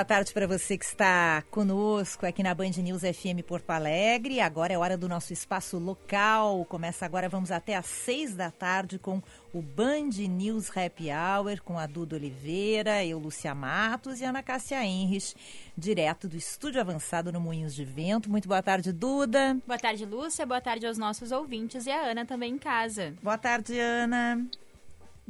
[0.00, 4.40] Boa tarde para você que está conosco aqui na Band News FM Porto Alegre.
[4.40, 6.64] Agora é hora do nosso espaço local.
[6.64, 11.78] Começa agora, vamos até às seis da tarde com o Band News Happy Hour com
[11.78, 15.34] a Duda Oliveira, eu, Lúcia Matos e Ana Cássia Henrich,
[15.76, 18.30] direto do Estúdio Avançado no Moinhos de Vento.
[18.30, 19.58] Muito boa tarde, Duda.
[19.66, 20.46] Boa tarde, Lúcia.
[20.46, 23.12] Boa tarde aos nossos ouvintes e a Ana também em casa.
[23.22, 24.48] Boa tarde, Ana.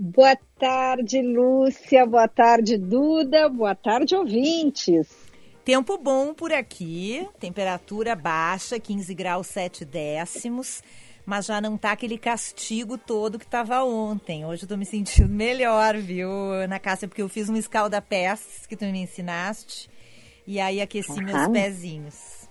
[0.03, 2.07] Boa tarde, Lúcia.
[2.07, 3.51] Boa tarde, Duda.
[3.51, 5.15] Boa tarde, ouvintes.
[5.63, 10.83] Tempo bom por aqui, temperatura baixa, 15 graus 7 décimos,
[11.27, 14.43] mas já não tá aquele castigo todo que tava ontem.
[14.47, 18.77] Hoje eu tô me sentindo melhor, viu, Ana Cássia, porque eu fiz um escalda-pés que
[18.77, 19.91] tu me ensinaste
[20.47, 21.25] e aí aqueci uhum.
[21.25, 22.49] meus pezinhos.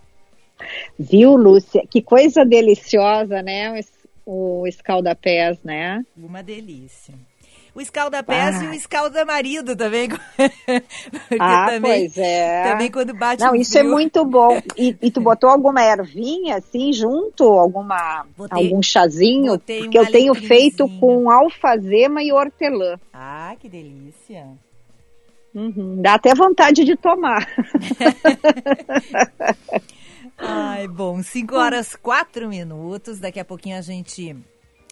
[1.00, 1.82] Viu, Lúcia?
[1.90, 3.74] Que coisa deliciosa, né?
[4.24, 6.06] O escalda-pés, né?
[6.16, 7.16] Uma delícia
[7.74, 8.64] o escalda-pés ah.
[8.64, 10.10] e o escalda-marido também.
[11.40, 12.72] ah, também, pois é.
[12.72, 13.92] Também quando bate Não, isso é frio.
[13.92, 14.62] é muito bom.
[14.78, 17.44] E, e, tu botou alguma ervinha assim junto?
[17.44, 19.60] Alguma, botei, algum chazinho?
[19.60, 23.00] Porque eu tenho feito com alfazema e hortelã.
[23.14, 24.48] Ah, que delícia.
[25.54, 27.48] Uhum, dá até vontade de tomar.
[30.38, 33.20] Ai, bom, 5 horas 4 minutos.
[33.20, 34.36] Daqui a pouquinho a gente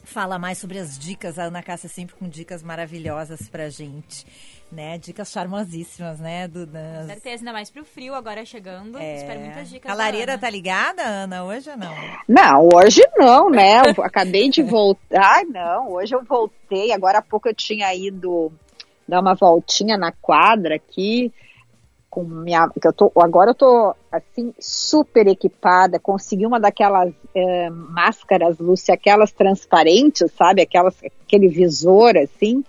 [0.08, 1.38] fala mais sobre as dicas.
[1.38, 4.26] A Ana Cássia sempre com dicas maravilhosas pra gente.
[4.72, 4.98] Né?
[4.98, 6.80] Dicas charmosíssimas, né, Duda?
[7.02, 8.98] Com certeza, ainda mais pro frio agora chegando.
[8.98, 9.18] É...
[9.18, 9.92] Espero muitas dicas.
[9.92, 11.94] A lareira tá ligada, Ana, hoje ou não?
[12.28, 13.82] Não, hoje não, né?
[13.86, 15.22] Eu acabei de voltar.
[15.22, 16.92] Ai, não, hoje eu voltei.
[16.92, 18.52] Agora há pouco eu tinha ido
[19.08, 21.32] dar uma voltinha na quadra aqui
[22.18, 27.70] com minha, que eu tô, agora eu tô assim super equipada, consegui uma daquelas é,
[27.70, 32.64] máscaras, Lúcia, aquelas transparentes, sabe, aquelas, aquele visor assim.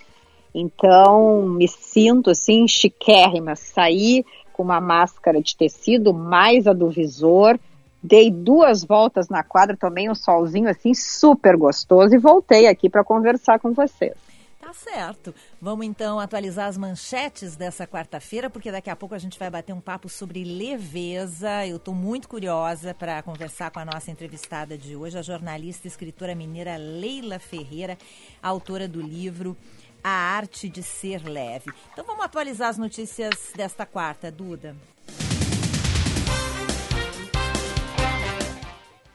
[0.54, 4.22] Então me sinto assim chiquérrima, saí
[4.52, 7.58] com uma máscara de tecido mais a do visor,
[8.02, 13.02] dei duas voltas na quadra, tomei um solzinho assim super gostoso e voltei aqui para
[13.02, 14.27] conversar com vocês.
[14.58, 15.32] Tá certo.
[15.62, 19.72] Vamos então atualizar as manchetes dessa quarta-feira, porque daqui a pouco a gente vai bater
[19.72, 21.64] um papo sobre leveza.
[21.64, 25.90] Eu estou muito curiosa para conversar com a nossa entrevistada de hoje, a jornalista e
[25.90, 27.96] escritora mineira Leila Ferreira,
[28.42, 29.56] autora do livro
[30.02, 31.72] A Arte de Ser Leve.
[31.92, 34.76] Então vamos atualizar as notícias desta quarta, Duda.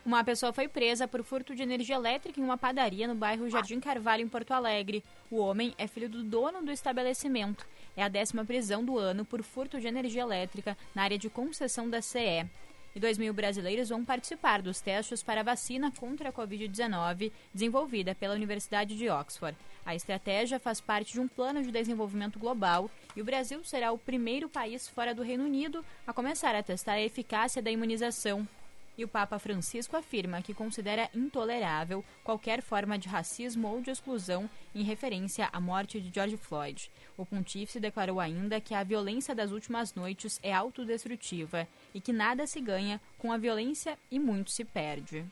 [0.05, 3.79] Uma pessoa foi presa por furto de energia elétrica em uma padaria no bairro Jardim
[3.79, 5.01] Carvalho, em Porto Alegre.
[5.31, 7.65] O homem é filho do dono do estabelecimento.
[7.95, 11.89] É a décima prisão do ano por furto de energia elétrica na área de concessão
[11.89, 12.45] da CE.
[12.93, 18.13] E 2 mil brasileiros vão participar dos testes para a vacina contra a Covid-19 desenvolvida
[18.13, 19.57] pela Universidade de Oxford.
[19.85, 23.97] A estratégia faz parte de um plano de desenvolvimento global e o Brasil será o
[23.97, 28.45] primeiro país fora do Reino Unido a começar a testar a eficácia da imunização
[28.97, 34.49] e o Papa Francisco afirma que considera intolerável qualquer forma de racismo ou de exclusão
[34.73, 36.91] em referência à morte de George Floyd.
[37.17, 42.45] O pontífice declarou ainda que a violência das últimas noites é autodestrutiva e que nada
[42.47, 45.25] se ganha com a violência e muito se perde.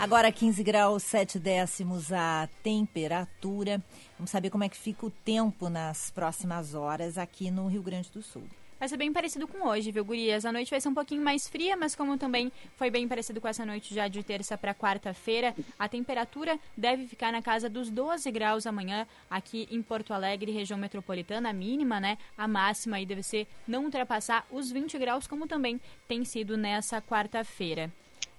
[0.00, 3.82] Agora 15 graus 7 décimos a temperatura.
[4.16, 8.10] Vamos saber como é que fica o tempo nas próximas horas aqui no Rio Grande
[8.10, 8.48] do Sul.
[8.80, 10.46] Vai ser bem parecido com hoje, viu, gurias?
[10.46, 13.46] A noite vai ser um pouquinho mais fria, mas como também foi bem parecido com
[13.46, 18.30] essa noite já de terça para quarta-feira, a temperatura deve ficar na casa dos 12
[18.30, 22.16] graus amanhã aqui em Porto Alegre, região metropolitana, a mínima, né?
[22.38, 25.78] A máxima aí deve ser não ultrapassar os 20 graus, como também
[26.08, 27.92] tem sido nessa quarta-feira.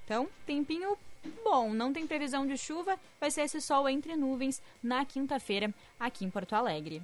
[0.05, 0.97] Então, tempinho
[1.43, 6.25] bom, não tem previsão de chuva, vai ser esse sol entre nuvens na quinta-feira aqui
[6.25, 7.03] em Porto Alegre.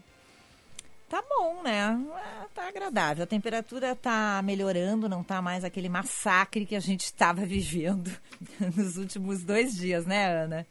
[1.09, 1.97] Tá bom, né?
[2.17, 3.23] É, tá agradável.
[3.23, 8.11] A temperatura tá melhorando, não tá mais aquele massacre que a gente estava vivendo
[8.75, 10.67] nos últimos dois dias, né, Ana?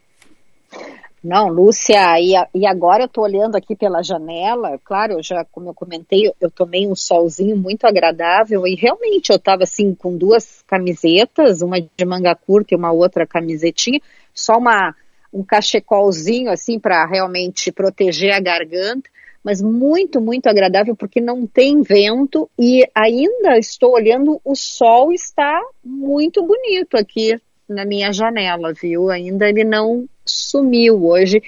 [1.25, 5.71] Não, Lúcia, e, e agora eu tô olhando aqui pela janela, claro, eu já, como
[5.71, 10.62] eu comentei, eu tomei um solzinho muito agradável e realmente eu tava assim com duas
[10.67, 14.00] camisetas, uma de manga curta e uma outra camisetinha,
[14.35, 14.94] só uma
[15.33, 19.11] um cachecolzinho assim para realmente proteger a garganta
[19.46, 25.62] mas muito, muito agradável porque não tem vento e ainda estou olhando, o sol está
[25.84, 29.08] muito bonito aqui na minha janela, viu?
[29.08, 31.40] Ainda ele não sumiu hoje.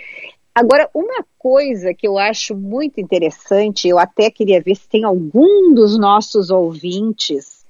[0.54, 5.74] Agora, uma coisa que eu acho muito interessante, eu até queria ver se tem algum
[5.74, 7.64] dos nossos ouvintes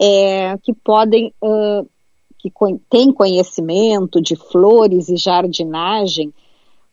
[0.00, 1.88] é, que podem, uh,
[2.40, 2.50] que
[2.90, 6.34] tem conhecimento de flores e jardinagem,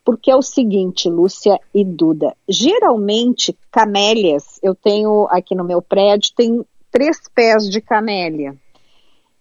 [0.08, 6.32] porque é o seguinte, Lúcia e Duda, geralmente camélias, eu tenho aqui no meu prédio,
[6.34, 8.56] tem três pés de camélia.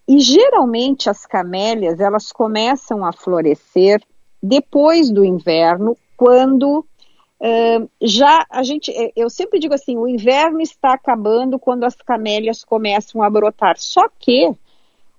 [0.08, 4.02] E geralmente as camélias, elas começam a florescer
[4.42, 10.94] depois do inverno, quando uh, já a gente, eu sempre digo assim, o inverno está
[10.94, 13.76] acabando quando as camélias começam a brotar.
[13.78, 14.52] Só que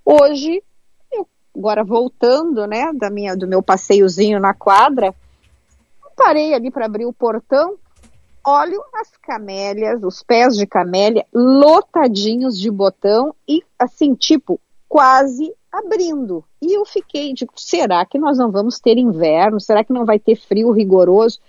[0.03, 0.61] hoje,
[1.09, 5.15] eu, agora voltando, né, da minha, do meu passeiozinho na quadra,
[6.17, 7.77] parei ali para abrir o portão,
[8.45, 14.59] olho as camélias, os pés de camélia lotadinhos de botão e assim, tipo,
[14.89, 16.43] quase abrindo.
[16.61, 19.59] E eu fiquei, digo, será que nós não vamos ter inverno?
[19.59, 21.39] Será que não vai ter frio rigoroso?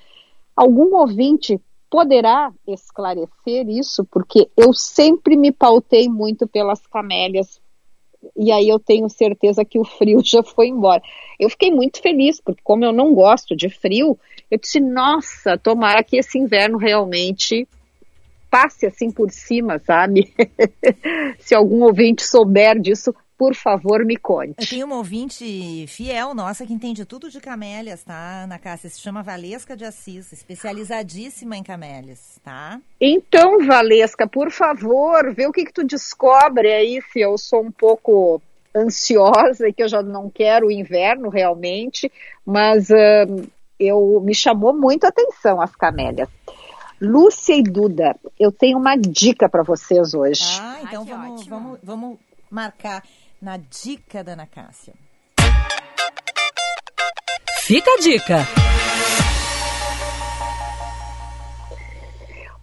[0.54, 1.58] Algum ouvinte
[1.90, 4.04] poderá esclarecer isso?
[4.10, 7.58] Porque eu sempre me pautei muito pelas camélias
[8.36, 11.02] e aí eu tenho certeza que o frio já foi embora.
[11.38, 14.18] Eu fiquei muito feliz, porque como eu não gosto de frio,
[14.50, 17.66] eu disse, nossa, tomara que esse inverno realmente
[18.50, 20.32] passe assim por cima, sabe?
[21.38, 24.54] Se algum ouvinte souber disso, por favor, me conte.
[24.58, 28.90] Eu tenho uma ouvinte fiel nossa que entende tudo de camélias, tá, Ana Cássia?
[28.90, 32.80] Se chama Valesca de Assis, especializadíssima em camélias, tá?
[33.00, 37.70] Então, Valesca, por favor, vê o que, que tu descobre aí, se eu sou um
[37.70, 38.42] pouco
[38.74, 42.10] ansiosa e que eu já não quero o inverno realmente,
[42.44, 43.48] mas uh,
[43.78, 46.28] eu me chamou muito a atenção as camélias.
[47.00, 50.42] Lúcia e Duda, eu tenho uma dica para vocês hoje.
[50.60, 52.18] Ah, então Ai, vamos, vamos, vamos
[52.50, 53.04] marcar
[53.40, 54.94] na dica da Ana Cássia.
[57.60, 58.36] Fica a dica.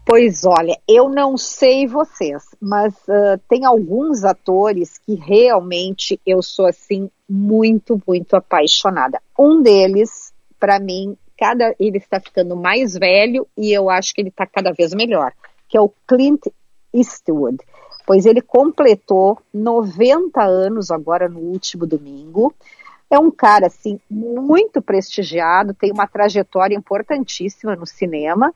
[0.06, 6.68] Pois olha, eu não sei vocês, mas uh, tem alguns atores que realmente eu sou
[6.68, 9.20] assim muito, muito apaixonada.
[9.38, 14.30] Um deles, para mim, cada ele está ficando mais velho e eu acho que ele
[14.30, 15.34] está cada vez melhor,
[15.68, 16.46] que é o Clint
[16.94, 17.58] Eastwood
[18.06, 22.54] pois ele completou 90 anos agora no último domingo.
[23.10, 28.54] É um cara assim muito prestigiado, tem uma trajetória importantíssima no cinema,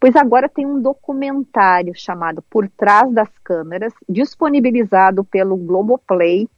[0.00, 6.48] pois agora tem um documentário chamado Por Trás das Câmeras, disponibilizado pelo Globoplay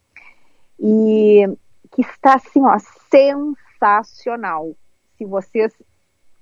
[0.80, 1.44] e
[1.92, 2.76] que está assim, ó,
[3.10, 4.72] sensacional.
[5.16, 5.72] Se vocês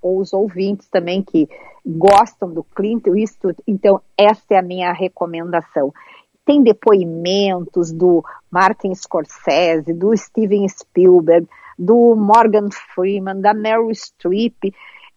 [0.03, 1.47] ou os ouvintes também que
[1.85, 5.93] gostam do Clint Eastwood, então essa é a minha recomendação.
[6.45, 11.47] Tem depoimentos do Martin Scorsese, do Steven Spielberg,
[11.79, 14.73] do Morgan Freeman, da Meryl Streep.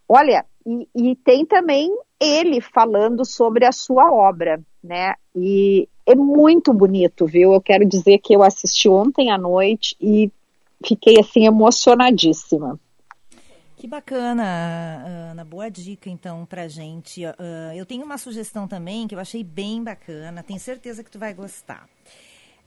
[0.07, 5.13] Olha, e, e tem também ele falando sobre a sua obra, né?
[5.35, 7.53] E é muito bonito, viu?
[7.53, 10.31] Eu quero dizer que eu assisti ontem à noite e
[10.85, 12.79] fiquei assim emocionadíssima.
[13.77, 14.43] Que bacana,
[15.05, 15.45] Ana.
[15.45, 17.23] Boa dica, então, pra gente.
[17.23, 20.41] Uh, eu tenho uma sugestão também que eu achei bem bacana.
[20.41, 21.87] Tenho certeza que tu vai gostar.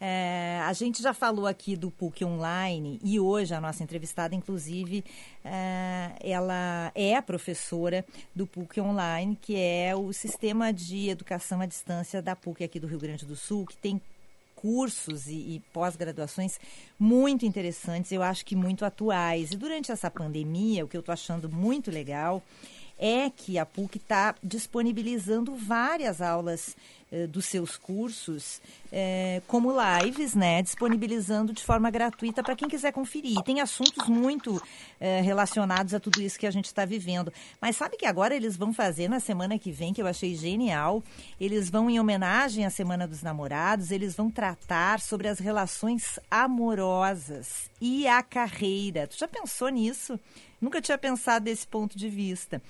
[0.01, 5.05] É, a gente já falou aqui do PUC Online e hoje a nossa entrevistada, inclusive,
[5.45, 8.03] é, ela é professora
[8.35, 12.87] do PUC Online, que é o sistema de educação à distância da PUC aqui do
[12.87, 14.01] Rio Grande do Sul, que tem
[14.61, 16.61] cursos e, e pós-graduações
[16.99, 19.53] muito interessantes, eu acho que muito atuais.
[19.53, 22.43] E durante essa pandemia, o que eu estou achando muito legal
[22.99, 26.77] é que a PUC está disponibilizando várias aulas
[27.29, 28.61] dos seus cursos
[28.93, 33.39] eh, como lives, né, disponibilizando de forma gratuita para quem quiser conferir.
[33.39, 34.61] E tem assuntos muito
[35.01, 37.33] eh, relacionados a tudo isso que a gente está vivendo.
[37.61, 41.03] Mas sabe que agora eles vão fazer na semana que vem, que eu achei genial,
[41.41, 47.71] eles vão, em homenagem à Semana dos Namorados, eles vão tratar sobre as relações amorosas
[47.81, 49.07] e a carreira.
[49.07, 50.19] Tu já pensou nisso?
[50.61, 52.61] Nunca tinha pensado desse ponto de vista.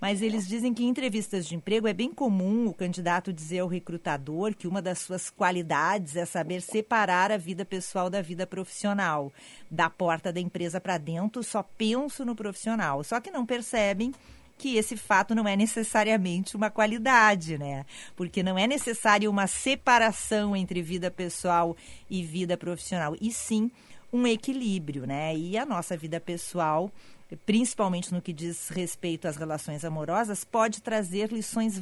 [0.00, 3.68] Mas eles dizem que em entrevistas de emprego é bem comum o candidato dizer ao
[3.68, 9.32] recrutador que uma das suas qualidades é saber separar a vida pessoal da vida profissional.
[9.68, 13.02] Da porta da empresa para dentro, só penso no profissional.
[13.02, 14.12] Só que não percebem
[14.56, 17.86] que esse fato não é necessariamente uma qualidade, né?
[18.16, 21.76] Porque não é necessário uma separação entre vida pessoal
[22.10, 23.70] e vida profissional, e sim
[24.12, 25.36] um equilíbrio, né?
[25.36, 26.90] E a nossa vida pessoal
[27.36, 31.78] principalmente no que diz respeito às relações amorosas, pode trazer lições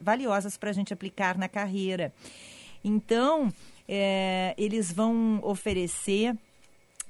[0.00, 2.12] valiosas para a gente aplicar na carreira.
[2.82, 3.52] Então,
[3.86, 6.36] é, eles vão oferecer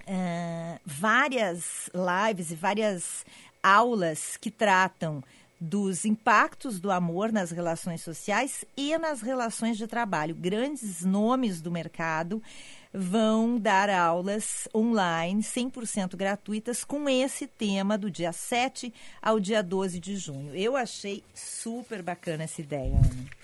[0.07, 3.25] é, várias lives e várias
[3.63, 5.23] aulas que tratam
[5.61, 10.35] dos impactos do amor nas relações sociais e nas relações de trabalho.
[10.35, 12.43] Grandes nomes do mercado
[12.93, 18.93] vão dar aulas online 100% gratuitas com esse tema do dia 7
[19.23, 20.55] ao dia 12 de junho.
[20.55, 23.41] Eu achei super bacana essa ideia, Ana.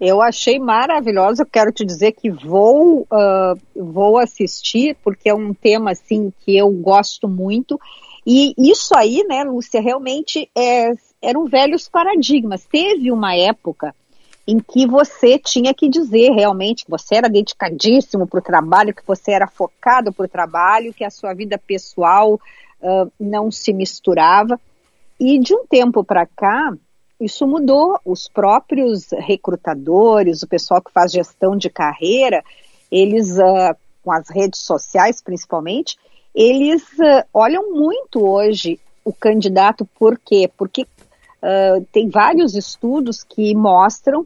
[0.00, 1.42] Eu achei maravilhosa.
[1.42, 6.56] Eu quero te dizer que vou uh, vou assistir porque é um tema assim que
[6.56, 7.80] eu gosto muito.
[8.26, 12.64] E isso aí, né, Lúcia, realmente é, eram velhos paradigmas.
[12.64, 13.94] Teve uma época
[14.46, 19.06] em que você tinha que dizer realmente que você era dedicadíssimo para o trabalho, que
[19.06, 24.60] você era focado para o trabalho, que a sua vida pessoal uh, não se misturava.
[25.18, 26.74] E de um tempo para cá,
[27.18, 27.98] isso mudou.
[28.04, 32.44] Os próprios recrutadores, o pessoal que faz gestão de carreira,
[32.90, 35.96] eles, uh, com as redes sociais principalmente,
[36.34, 40.50] eles uh, olham muito hoje o candidato, por quê?
[40.56, 40.86] Porque
[41.44, 44.24] Uh, tem vários estudos que mostram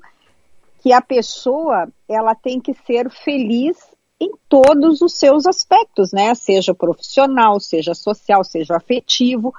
[0.80, 3.76] que a pessoa ela tem que ser feliz
[4.20, 6.32] em todos os seus aspectos, né?
[6.36, 9.52] Seja profissional, seja social, seja afetivo,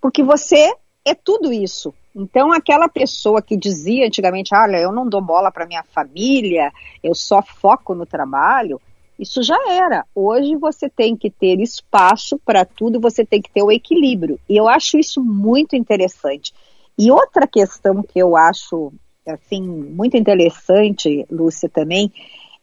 [0.00, 1.94] porque você é tudo isso.
[2.16, 7.14] Então, aquela pessoa que dizia antigamente, olha, eu não dou bola para minha família, eu
[7.14, 8.80] só foco no trabalho,
[9.18, 10.04] isso já era.
[10.14, 14.40] Hoje você tem que ter espaço para tudo, você tem que ter o equilíbrio.
[14.48, 16.52] E eu acho isso muito interessante.
[16.98, 18.92] E outra questão que eu acho
[19.26, 22.12] assim muito interessante, Lúcia, também,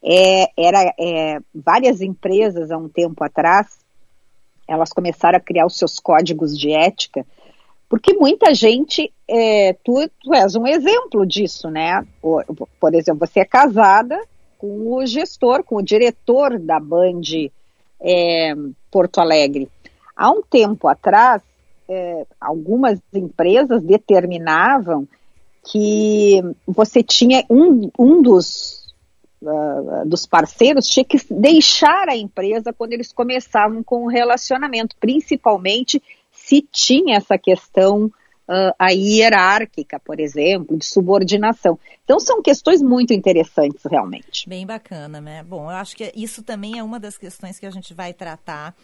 [0.02, 3.66] é, era é, várias empresas há um tempo atrás,
[4.66, 7.26] elas começaram a criar os seus códigos de ética,
[7.88, 12.06] porque muita gente, é, tu, tu és um exemplo disso, né?
[12.22, 14.18] Por exemplo, você é casada
[14.56, 17.20] com o gestor, com o diretor da Band
[18.00, 18.54] é,
[18.90, 19.68] Porto Alegre.
[20.16, 21.42] Há um tempo atrás,
[21.88, 25.06] é, algumas empresas determinavam
[25.70, 28.92] que você tinha um, um dos,
[29.42, 36.02] uh, dos parceiros tinha que deixar a empresa quando eles começavam com o relacionamento, principalmente
[36.32, 41.78] se tinha essa questão uh, a hierárquica, por exemplo, de subordinação.
[42.04, 44.48] Então são questões muito interessantes realmente.
[44.48, 45.44] Bem bacana, né?
[45.44, 48.74] Bom, eu acho que isso também é uma das questões que a gente vai tratar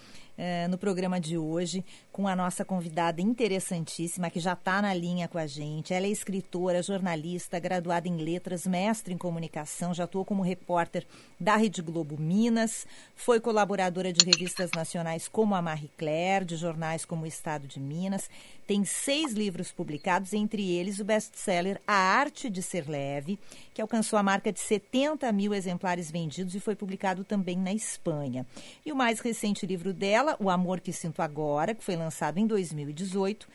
[0.41, 1.85] eh, no programa de hoje
[2.19, 5.95] com a nossa convidada interessantíssima, que já está na linha com a gente.
[5.95, 11.07] Ela é escritora, jornalista, graduada em letras, mestre em comunicação, já atuou como repórter
[11.39, 17.05] da Rede Globo Minas, foi colaboradora de revistas nacionais como a Marie Claire, de jornais
[17.05, 18.29] como o Estado de Minas.
[18.67, 23.39] Tem seis livros publicados, entre eles o best-seller A Arte de Ser Leve,
[23.73, 28.45] que alcançou a marca de 70 mil exemplares vendidos e foi publicado também na Espanha.
[28.85, 32.08] E o mais recente livro dela, O Amor que Sinto Agora, que foi lançado
[32.39, 33.49] em 2018,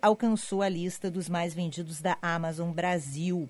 [0.00, 3.48] alcançou a lista dos mais vendidos da Amazon Brasil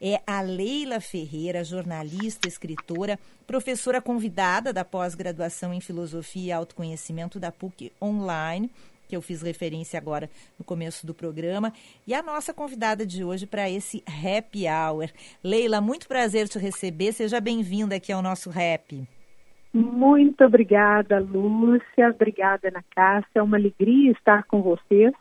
[0.00, 7.52] é a Leila Ferreira, jornalista, escritora, professora convidada da pós-graduação em Filosofia e Autoconhecimento da
[7.52, 8.70] PUC Online
[9.06, 11.72] que eu fiz referência agora no começo do programa,
[12.06, 15.10] e a nossa convidada de hoje para esse Happy Hour.
[15.42, 19.04] Leila, muito prazer te receber, seja bem-vinda aqui ao nosso Rap.
[19.72, 25.12] Muito obrigada, Lúcia, obrigada, Ana Cássia, é uma alegria estar com vocês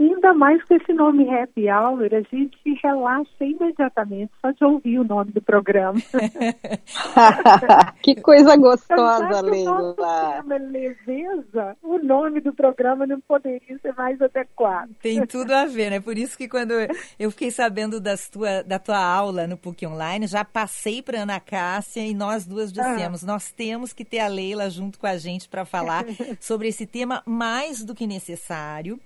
[0.00, 5.04] Ainda mais com esse nome Happy Hour, a gente relaxa imediatamente só de ouvir o
[5.04, 6.00] nome do programa.
[8.02, 9.94] que coisa gostosa, Leila.
[9.94, 14.88] O é leveza, o nome do programa não poderia ser mais adequado.
[15.02, 16.00] Tem tudo a ver, né?
[16.00, 16.72] Por isso que quando
[17.18, 21.38] eu fiquei sabendo das tua, da tua aula no PUC Online, já passei para Ana
[21.38, 23.26] Cássia e nós duas dissemos, ah.
[23.26, 26.06] nós temos que ter a Leila junto com a gente para falar
[26.40, 28.98] sobre esse tema mais do que necessário.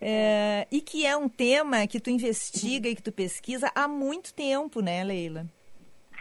[0.00, 4.34] É, e que é um tema que tu investiga e que tu pesquisa há muito
[4.34, 5.46] tempo, né, Leila?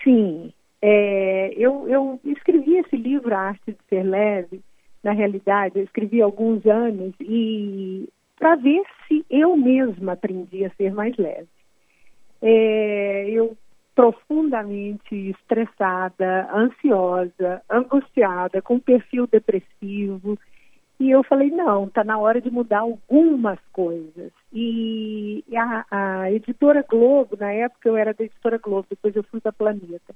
[0.03, 0.53] Sim.
[0.81, 4.61] É, eu, eu escrevi esse livro, A Arte de Ser Leve,
[5.03, 10.69] na realidade, eu escrevi há alguns anos e para ver se eu mesma aprendi a
[10.71, 11.47] ser mais leve.
[12.41, 13.55] É, eu
[13.95, 20.37] profundamente estressada, ansiosa, angustiada, com perfil depressivo,
[20.99, 24.31] e eu falei, não, está na hora de mudar algumas coisas.
[24.53, 29.41] E a, a, editora Globo, na época eu era da editora Globo, depois eu fui
[29.41, 30.15] da Planeta.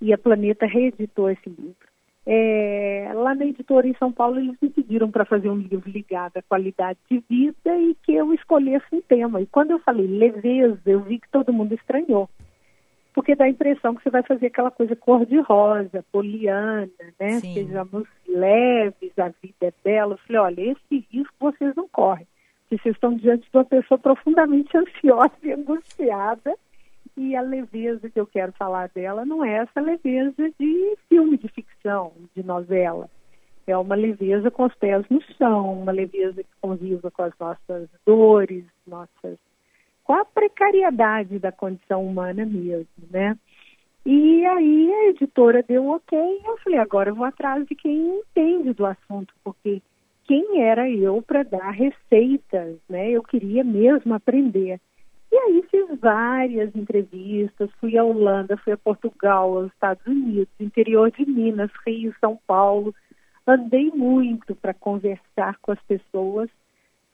[0.00, 1.86] E a Planeta reeditou esse livro.
[2.28, 6.38] É, lá na editora em São Paulo, eles me pediram para fazer um livro ligado
[6.38, 9.40] à qualidade de vida e que eu escolhesse um tema.
[9.40, 12.28] E quando eu falei leveza, eu vi que todo mundo estranhou.
[13.16, 16.86] Porque dá a impressão que você vai fazer aquela coisa cor-de-rosa, poliana,
[17.18, 17.40] né?
[17.40, 17.54] Sim.
[17.54, 20.12] Sejamos leves, a vida é bela.
[20.12, 22.26] Eu falei, olha, esse risco vocês não correm.
[22.68, 26.54] Porque vocês estão diante de uma pessoa profundamente ansiosa e angustiada
[27.16, 31.48] e a leveza que eu quero falar dela não é essa leveza de filme de
[31.48, 33.08] ficção, de novela.
[33.66, 37.88] É uma leveza com os pés no chão, uma leveza que conviva com as nossas
[38.04, 39.38] dores, nossas
[40.06, 43.36] com a precariedade da condição humana mesmo, né?
[44.04, 48.20] E aí a editora deu ok, e eu falei, agora eu vou atrás de quem
[48.20, 49.82] entende do assunto, porque
[50.22, 53.10] quem era eu para dar receitas, né?
[53.10, 54.80] Eu queria mesmo aprender.
[55.32, 61.10] E aí fiz várias entrevistas, fui à Holanda, fui a Portugal, aos Estados Unidos, interior
[61.10, 62.94] de Minas, Rio, São Paulo.
[63.44, 66.48] Andei muito para conversar com as pessoas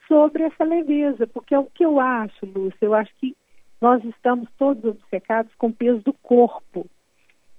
[0.07, 3.35] sobre essa leveza, porque é o que eu acho, Lúcia, eu acho que
[3.81, 6.85] nós estamos todos obcecados com o peso do corpo.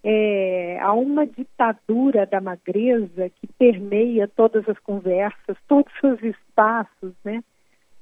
[0.02, 7.42] É, há uma ditadura da magreza que permeia todas as conversas, todos os espaços, né?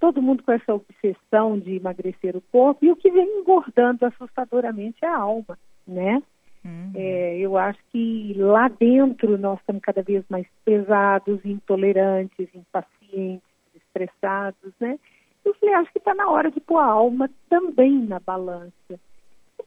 [0.03, 4.97] todo mundo com essa obsessão de emagrecer o corpo, e o que vem engordando assustadoramente
[5.01, 5.57] é a alma,
[5.87, 6.21] né?
[6.65, 6.91] Uhum.
[6.97, 13.52] É, eu acho que lá dentro nós estamos cada vez mais pesados, intolerantes, impacientes,
[13.93, 14.99] estressados, né?
[15.45, 19.01] Eu falei, acho que está na hora de pôr a alma também na balança.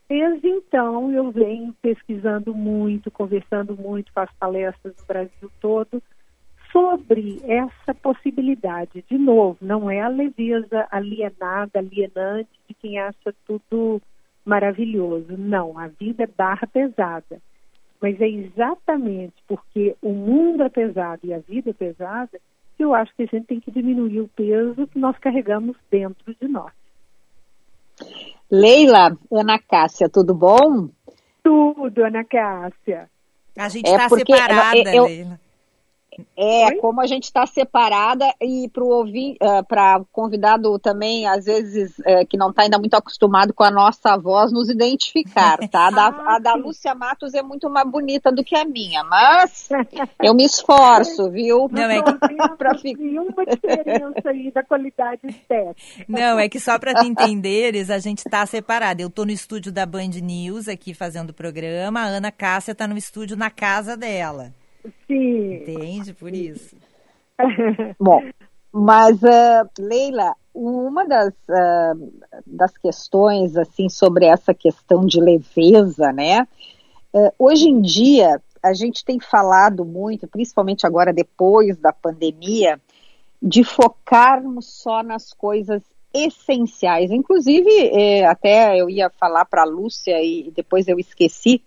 [0.07, 6.01] Desde então eu venho pesquisando muito, conversando muito, faço palestras no Brasil todo,
[6.71, 9.03] sobre essa possibilidade.
[9.09, 14.01] De novo, não é a leveza alienada, alienante de quem acha tudo
[14.45, 15.37] maravilhoso.
[15.37, 17.41] Não, a vida é barra pesada.
[18.01, 22.39] Mas é exatamente porque o mundo é pesado e a vida é pesada
[22.83, 26.47] eu acho que a gente tem que diminuir o peso que nós carregamos dentro de
[26.47, 26.71] nós.
[28.51, 30.89] Leila, Ana Cássia, tudo bom?
[31.43, 33.09] Tudo, Ana Cássia.
[33.57, 35.39] A gente está é separada, eu, Leila.
[36.37, 36.75] É, Oi?
[36.77, 42.37] como a gente está separada e para o uh, convidado também, às vezes, uh, que
[42.37, 45.87] não está ainda muito acostumado com a nossa voz, nos identificar, tá?
[45.87, 49.03] A da, ah, a da Lúcia Matos é muito mais bonita do que a minha,
[49.03, 49.69] mas
[50.21, 51.69] eu me esforço, viu?
[51.71, 52.13] Não, é que...
[52.57, 53.01] para ficar...
[53.01, 56.05] nenhuma diferença aí da qualidade estética.
[56.07, 59.01] Não, é que só para te entenderes, a gente está separada.
[59.01, 62.87] Eu estou no estúdio da Band News aqui fazendo o programa, a Ana Cássia está
[62.87, 64.53] no estúdio na casa dela.
[65.07, 65.55] Sim.
[65.55, 66.13] Entende?
[66.13, 66.75] Por isso.
[67.99, 68.21] Bom,
[68.71, 72.13] mas, uh, Leila, uma das, uh,
[72.45, 76.47] das questões, assim, sobre essa questão de leveza, né?
[77.13, 82.81] Uh, hoje em dia, a gente tem falado muito, principalmente agora depois da pandemia,
[83.41, 87.11] de focarmos só nas coisas essenciais.
[87.11, 91.61] Inclusive, eh, até eu ia falar para a Lúcia e depois eu esqueci,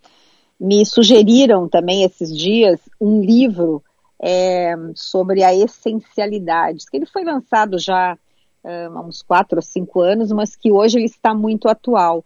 [0.60, 3.82] me sugeriram também esses dias um livro
[4.20, 8.18] é, sobre a essencialidade, que ele foi lançado já
[8.64, 12.24] é, há uns quatro ou cinco anos, mas que hoje ele está muito atual.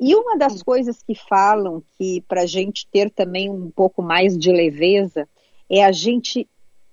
[0.00, 4.36] E uma das coisas que falam que para a gente ter também um pouco mais
[4.36, 5.28] de leveza
[5.70, 6.48] é a gente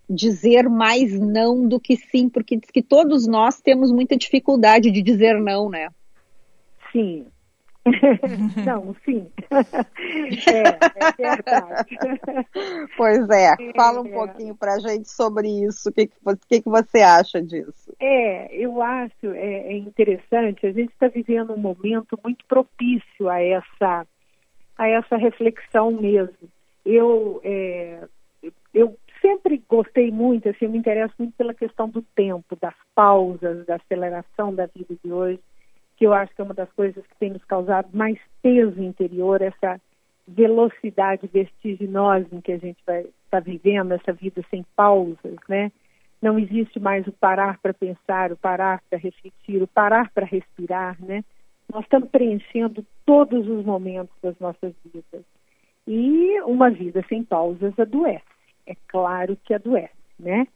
[0.08, 5.02] dizer mais não do que sim, porque diz que todos nós temos muita dificuldade de
[5.02, 5.90] dizer não, né?
[6.92, 7.26] Sim,
[8.66, 9.30] Não, sim.
[9.52, 10.68] é,
[11.06, 11.98] é verdade.
[12.98, 14.12] Pois é, fala um é.
[14.12, 15.90] pouquinho para a gente sobre isso.
[15.90, 16.08] O que,
[16.50, 17.94] que, que, você acha disso?
[18.00, 20.66] É, eu acho é, é interessante.
[20.66, 24.08] A gente está vivendo um momento muito propício a essa,
[24.78, 26.50] a essa reflexão mesmo.
[26.84, 28.00] Eu, é,
[28.74, 33.66] eu sempre gostei muito, assim, eu me interesso muito pela questão do tempo, das pausas,
[33.66, 35.40] da aceleração da vida de hoje
[35.98, 39.42] que eu acho que é uma das coisas que tem nos causado mais peso interior,
[39.42, 39.80] essa
[40.28, 45.72] velocidade vertiginosa em que a gente vai estar tá vivendo, essa vida sem pausas, né?
[46.22, 50.98] Não existe mais o parar para pensar, o parar para refletir, o parar para respirar,
[51.00, 51.24] né?
[51.72, 55.24] Nós estamos preenchendo todos os momentos das nossas vidas.
[55.88, 58.24] E uma vida sem pausas adoece.
[58.66, 60.48] É claro que adoece, né?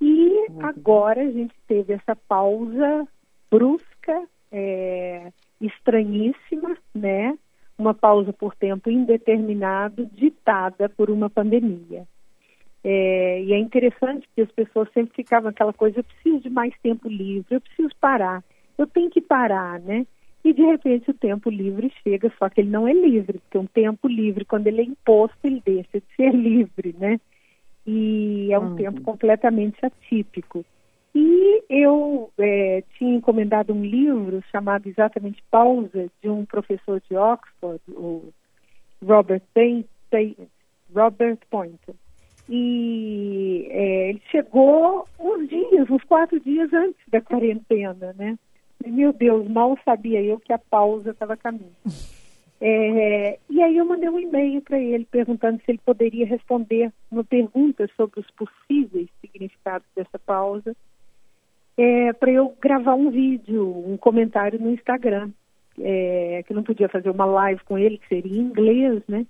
[0.00, 0.66] E uhum.
[0.66, 3.06] agora a gente teve essa pausa
[3.50, 7.36] brusca é, estranhíssima, né?
[7.78, 12.06] Uma pausa por tempo indeterminado, ditada por uma pandemia.
[12.84, 16.74] É, e é interessante que as pessoas sempre ficavam aquela coisa: eu preciso de mais
[16.82, 18.44] tempo livre, eu preciso parar,
[18.76, 20.06] eu tenho que parar, né?
[20.44, 23.66] e de repente o tempo livre chega, só que ele não é livre, porque um
[23.66, 27.20] tempo livre, quando ele é imposto, ele deixa de ser livre, né?
[27.86, 28.76] E é um uhum.
[28.76, 30.64] tempo completamente atípico.
[31.14, 37.82] E eu é, tinha encomendado um livro chamado exatamente Pausa, de um professor de Oxford,
[37.88, 38.32] o
[39.04, 39.86] Robert, Payne,
[40.94, 41.94] Robert Poynter.
[42.48, 48.38] E é, ele chegou uns dias, uns quatro dias antes da quarentena, né?
[48.84, 51.72] E, meu Deus, mal sabia eu que a pausa estava caminho.
[52.64, 57.24] É, e aí eu mandei um e-mail para ele perguntando se ele poderia responder uma
[57.24, 60.76] pergunta sobre os possíveis significados dessa pausa,
[61.76, 65.30] é, para eu gravar um vídeo, um comentário no Instagram,
[65.78, 69.26] é, que não podia fazer uma live com ele, que seria em inglês, né?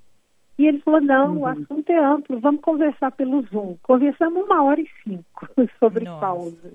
[0.59, 1.40] E ele falou, não, uhum.
[1.40, 3.76] o assunto é amplo, vamos conversar pelo Zoom.
[3.83, 6.20] Conversamos uma hora e cinco sobre Nossa.
[6.20, 6.74] pausas.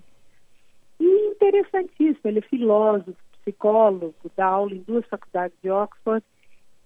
[0.99, 6.25] E interessantíssimo, ele é filósofo, psicólogo, dá aula em duas faculdades de Oxford,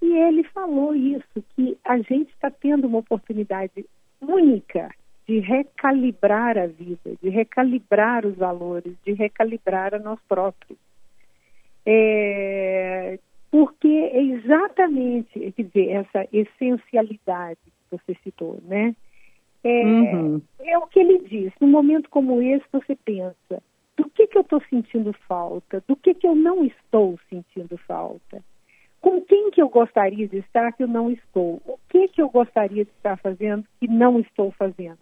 [0.02, 3.86] e ele falou isso, que a gente está tendo uma oportunidade
[4.20, 4.90] única
[5.28, 10.78] de recalibrar a vida, de recalibrar os valores, de recalibrar a nós próprios.
[11.86, 13.18] É,
[13.50, 18.96] porque é exatamente, quer dizer, essa essencialidade que você citou, né?
[19.64, 20.42] É, uhum.
[20.60, 21.52] é o que ele diz.
[21.60, 23.62] Num momento como esse, você pensa:
[23.96, 25.84] do que, que eu estou sentindo falta?
[25.88, 28.44] Do que, que eu não estou sentindo falta?
[29.00, 31.62] Com quem que eu gostaria de estar que eu não estou?
[31.66, 34.98] O que, que eu gostaria de estar fazendo que não estou fazendo?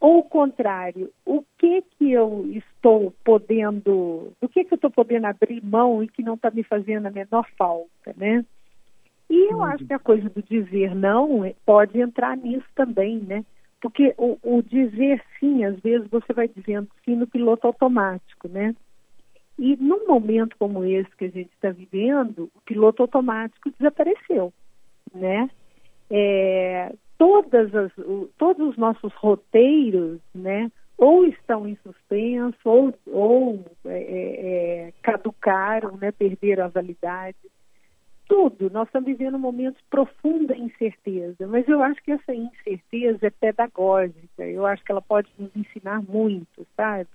[0.00, 5.26] Ou o contrário, o que que eu estou podendo, do que que eu estou podendo
[5.26, 8.44] abrir mão e que não está me fazendo a menor falta, né?
[9.28, 13.44] E eu acho que a coisa do dizer não é, pode entrar nisso também, né?
[13.80, 18.74] Porque o, o dizer sim, às vezes você vai dizendo sim no piloto automático, né?
[19.58, 24.52] E num momento como esse que a gente está vivendo, o piloto automático desapareceu,
[25.12, 25.50] né?
[26.08, 27.92] É, todas as,
[28.38, 35.96] todos os nossos roteiros, né, ou estão em suspenso, ou, ou é, é, é, caducaram,
[35.96, 37.36] né, perderam a validade.
[38.28, 43.30] Tudo, nós estamos vivendo momentos de profunda incerteza, mas eu acho que essa incerteza é
[43.30, 47.08] pedagógica, eu acho que ela pode nos ensinar muito, sabe?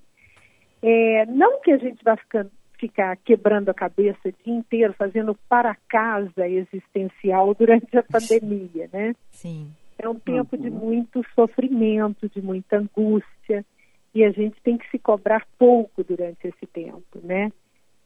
[0.82, 5.38] É, não que a gente vá ficando, ficar quebrando a cabeça o dia inteiro, fazendo
[5.48, 9.16] para casa existencial durante a pandemia, né?
[9.32, 9.72] Sim.
[10.04, 10.62] É um tempo uhum.
[10.62, 13.66] de muito sofrimento, de muita angústia,
[14.14, 17.50] e a gente tem que se cobrar pouco durante esse tempo, né?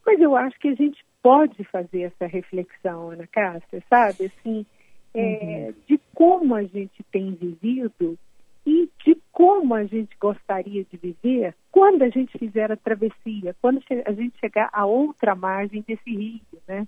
[0.06, 4.26] Mas eu acho que a gente pode fazer essa reflexão, Ana Cássia, sabe?
[4.26, 4.64] Assim,
[5.12, 5.74] é, uhum.
[5.88, 8.16] de como a gente tem vivido
[8.64, 13.82] e de como a gente gostaria de viver quando a gente fizer a travessia, quando
[14.06, 16.88] a gente chegar a outra margem desse rio, né?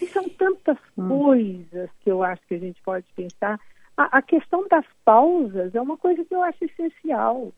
[0.00, 1.08] E são tantas hum.
[1.08, 3.58] coisas que eu acho que a gente pode pensar
[3.96, 7.52] a, a questão das pausas é uma coisa que eu acho essencial.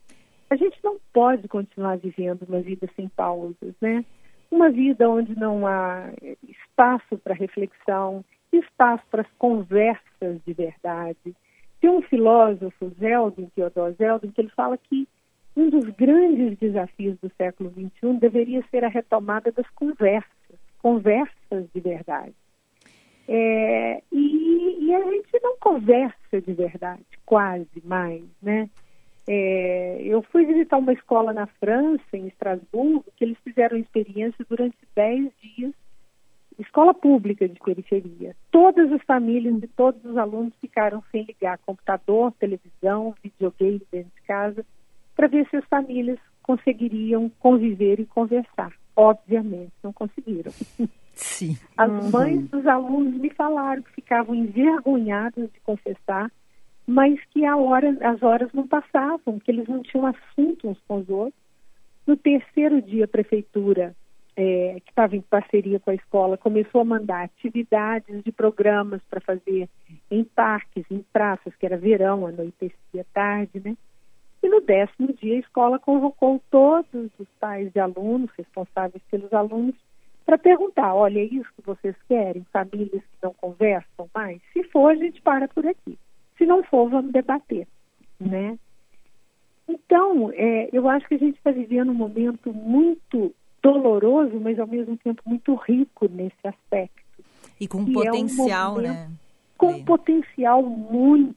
[0.49, 4.05] A gente não pode continuar vivendo uma vida sem pausas, né?
[4.51, 6.11] Uma vida onde não há
[6.47, 11.35] espaço para reflexão, espaço para as conversas de verdade.
[11.81, 15.07] Tem um filósofo, Zeldin, Theodor Zeldin, que ele fala que
[15.55, 21.79] um dos grandes desafios do século XXI deveria ser a retomada das conversas, conversas de
[21.79, 22.33] verdade.
[23.27, 28.69] É, e, e, a gente não conversa de verdade, quase mais, né?
[29.27, 34.77] É, eu fui visitar uma escola na França, em Estrasburgo, que eles fizeram experiência durante
[34.95, 35.73] 10 dias,
[36.59, 38.35] escola pública de periferia.
[38.51, 44.21] Todas as famílias e todos os alunos ficaram sem ligar computador, televisão, videogame dentro de
[44.27, 44.65] casa,
[45.15, 48.71] para ver se as famílias conseguiriam conviver e conversar.
[48.95, 50.51] Obviamente, não conseguiram.
[51.15, 51.57] Sim.
[51.77, 52.11] As uhum.
[52.11, 56.29] mães dos alunos me falaram que ficavam envergonhadas de confessar,
[56.85, 60.97] mas que a hora, as horas não passavam, que eles não tinham assunto uns com
[60.97, 61.41] os outros.
[62.05, 63.95] No terceiro dia, a prefeitura,
[64.35, 69.21] é, que estava em parceria com a escola, começou a mandar atividades de programas para
[69.21, 69.69] fazer
[70.11, 73.75] em parques, em praças, que era verão, anoitecia tarde, né?
[74.43, 79.73] E no décimo dia, a escola convocou todos os pais de alunos, responsáveis pelos alunos,
[80.25, 82.45] para perguntar, olha, é isso que vocês querem?
[82.51, 84.41] Famílias que não conversam mais?
[84.51, 85.97] Se for, a gente para por aqui.
[86.37, 87.67] Se não for, vamos debater,
[88.19, 88.57] né?
[89.67, 94.67] Então, é, eu acho que a gente está vivendo um momento muito doloroso, mas ao
[94.67, 97.23] mesmo tempo muito rico nesse aspecto.
[97.59, 99.11] E com potencial, é um né?
[99.57, 101.35] Com potencial muito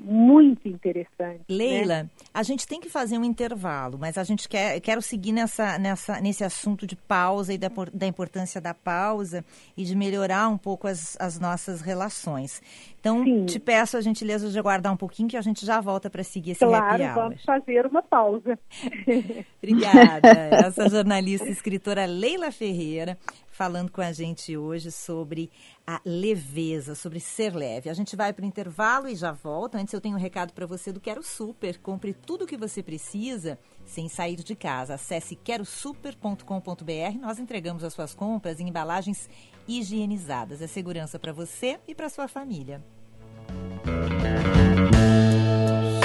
[0.00, 1.40] muito, interessante.
[1.48, 1.56] Né?
[1.56, 2.10] Leila, né?
[2.32, 6.20] a gente tem que fazer um intervalo, mas a gente quer quero seguir nessa, nessa,
[6.20, 9.44] nesse assunto de pausa e da, da importância da pausa
[9.76, 12.62] e de melhorar um pouco as, as nossas relações.
[12.98, 13.46] Então, Sim.
[13.46, 16.52] te peço a gentileza de aguardar um pouquinho que a gente já volta para seguir
[16.52, 17.14] esse claro, hour.
[17.14, 18.58] vamos fazer uma pausa.
[19.62, 20.28] Obrigada.
[20.66, 23.16] Essa jornalista e escritora Leila Ferreira
[23.58, 25.50] falando com a gente hoje sobre
[25.84, 27.90] a leveza, sobre ser leve.
[27.90, 29.76] A gente vai para o intervalo e já volta.
[29.76, 31.76] Antes eu tenho um recado para você do Quero Super.
[31.78, 34.94] Compre tudo o que você precisa sem sair de casa.
[34.94, 37.18] Acesse querosuper.com.br.
[37.20, 39.28] Nós entregamos as suas compras em embalagens
[39.66, 40.62] higienizadas.
[40.62, 42.80] É segurança para você e para sua família.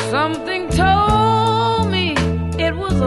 [0.09, 2.15] Something told me
[2.59, 2.99] it was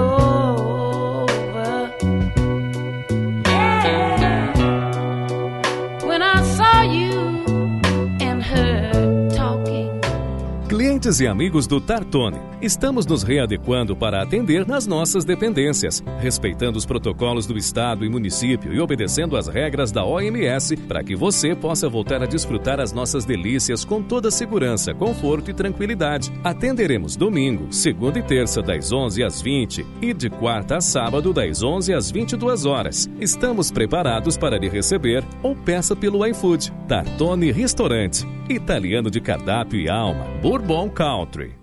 [10.96, 16.86] Clientes e amigos do Tartone, estamos nos readequando para atender nas nossas dependências, respeitando os
[16.86, 21.86] protocolos do Estado e município e obedecendo às regras da OMS para que você possa
[21.86, 26.32] voltar a desfrutar as nossas delícias com toda segurança, conforto e tranquilidade.
[26.42, 31.62] Atenderemos domingo, segunda e terça, das 11 às 20 e de quarta a sábado, das
[31.62, 33.06] 11 às 22 horas.
[33.20, 36.72] Estamos preparados para lhe receber ou peça pelo iFood.
[36.88, 41.54] Tartone Restaurante, italiano de cardápio e alma, Bourbon Country.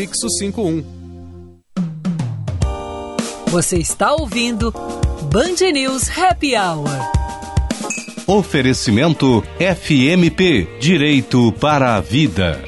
[0.00, 0.82] prefixo 51.
[3.48, 4.72] Você está ouvindo
[5.30, 6.88] Band News Happy Hour.
[8.26, 12.62] Oferecimento FMP Direito para a Vida.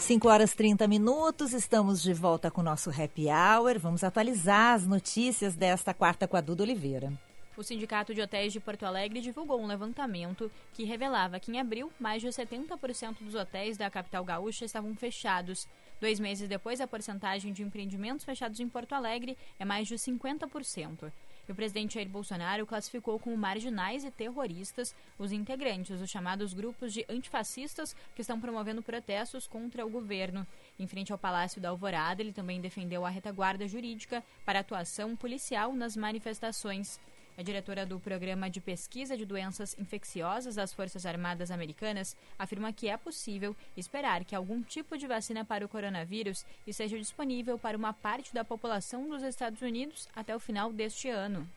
[0.00, 3.78] Cinco horas 30 minutos, estamos de volta com o nosso Happy Hour.
[3.78, 7.12] Vamos atualizar as notícias desta quarta com a Duda Oliveira.
[7.54, 11.92] O Sindicato de Hotéis de Porto Alegre divulgou um levantamento que revelava que em abril,
[12.00, 15.68] mais de 70% dos hotéis da capital gaúcha estavam fechados.
[16.00, 21.12] Dois meses depois, a porcentagem de empreendimentos fechados em Porto Alegre é mais de 50%.
[21.46, 26.92] E o presidente Jair Bolsonaro classificou como marginais e terroristas os integrantes dos chamados grupos
[26.92, 30.46] de antifascistas que estão promovendo protestos contra o governo.
[30.78, 35.74] Em frente ao Palácio da Alvorada, ele também defendeu a retaguarda jurídica para atuação policial
[35.74, 36.98] nas manifestações.
[37.36, 42.88] A diretora do Programa de Pesquisa de Doenças Infecciosas das Forças Armadas Americanas afirma que
[42.88, 47.94] é possível esperar que algum tipo de vacina para o coronavírus esteja disponível para uma
[47.94, 51.48] parte da população dos Estados Unidos até o final deste ano.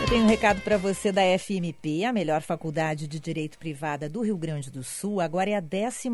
[0.00, 4.20] Eu tenho um recado para você da FMP, a melhor faculdade de direito privada do
[4.20, 5.20] Rio Grande do Sul.
[5.20, 6.10] Agora é a 11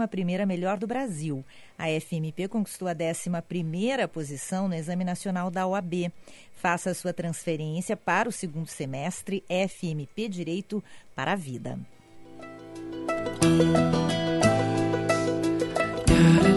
[0.47, 1.45] melhor do Brasil.
[1.79, 3.31] A FMP conquistou a 11
[4.13, 6.13] posição no Exame Nacional da OAB.
[6.55, 10.83] Faça sua transferência para o segundo semestre FMP Direito
[11.15, 11.79] para a Vida.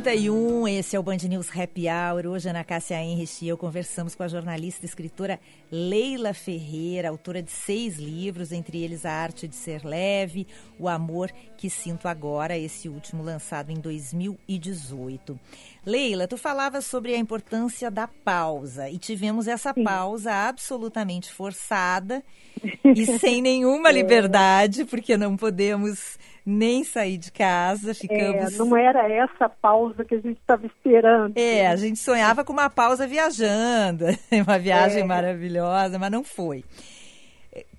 [0.00, 2.26] 5h31, esse é o Band News Happy Hour.
[2.26, 5.38] Hoje, Ana Cássia Henrich e eu conversamos com a jornalista e escritora
[5.70, 10.46] Leila Ferreira, autora de seis livros, entre eles A Arte de Ser Leve,
[10.78, 15.38] O Amor que Sinto Agora, esse último lançado em 2018.
[15.84, 19.84] Leila, tu falavas sobre a importância da pausa e tivemos essa Sim.
[19.84, 22.22] pausa absolutamente forçada
[22.84, 23.92] e sem nenhuma é.
[23.92, 26.18] liberdade, porque não podemos
[26.50, 28.54] nem sair de casa, ficamos...
[28.54, 31.36] É, não era essa pausa que a gente estava esperando.
[31.36, 34.06] É, a gente sonhava com uma pausa viajando,
[34.46, 35.04] uma viagem é.
[35.04, 36.64] maravilhosa, mas não foi.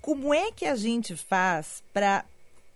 [0.00, 2.24] Como é que a gente faz para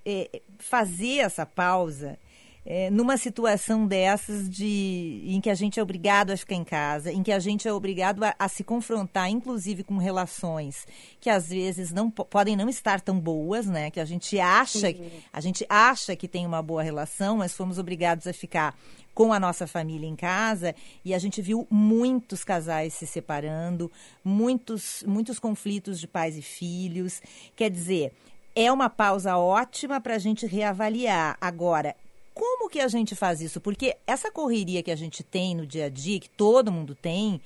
[0.05, 2.19] é, fazer essa pausa
[2.69, 7.13] é, numa situação dessas de em que a gente é obrigado a ficar em casa,
[7.13, 10.85] em que a gente é obrigado a, a se confrontar, inclusive com relações
[11.21, 13.89] que às vezes não podem não estar tão boas, né?
[13.89, 14.89] Que a gente acha,
[15.33, 18.77] a gente acha que tem uma boa relação, mas fomos obrigados a ficar
[19.15, 20.75] com a nossa família em casa
[21.05, 23.91] e a gente viu muitos casais se separando,
[24.25, 27.23] muitos muitos conflitos de pais e filhos.
[27.55, 28.13] Quer dizer,
[28.57, 31.37] é uma pausa ótima para a gente reavaliar.
[31.41, 31.95] Agora,
[32.37, 33.63] como que a gente faz isso?
[33.63, 37.41] Porque essa correria que a gente tem no dia a dia, que todo mundo tem,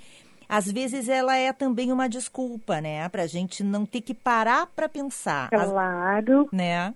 [0.48, 3.08] às vezes ela é também uma desculpa, né?
[3.08, 5.48] Para a gente não ter que parar para pensar.
[5.48, 6.48] Claro.
[6.52, 6.92] Né?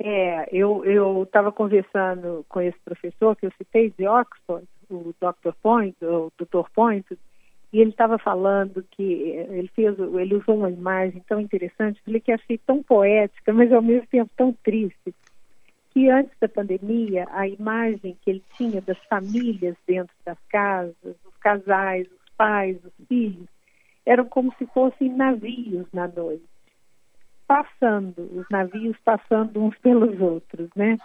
[0.00, 5.52] É, eu estava conversando com esse professor que eu citei de Oxford, o Dr.
[5.62, 6.68] Point, o Dr.
[6.74, 7.06] Point,
[7.72, 12.32] e ele estava falando que ele fez, ele usou uma imagem tão interessante, falei que
[12.32, 15.14] achei tão poética, mas ao mesmo tempo tão triste
[15.94, 21.36] que antes da pandemia, a imagem que ele tinha das famílias dentro das casas, os
[21.38, 23.46] casais, os pais, os filhos,
[24.04, 26.44] eram como se fossem navios na noite,
[27.46, 30.98] passando, os navios passando uns pelos outros, né?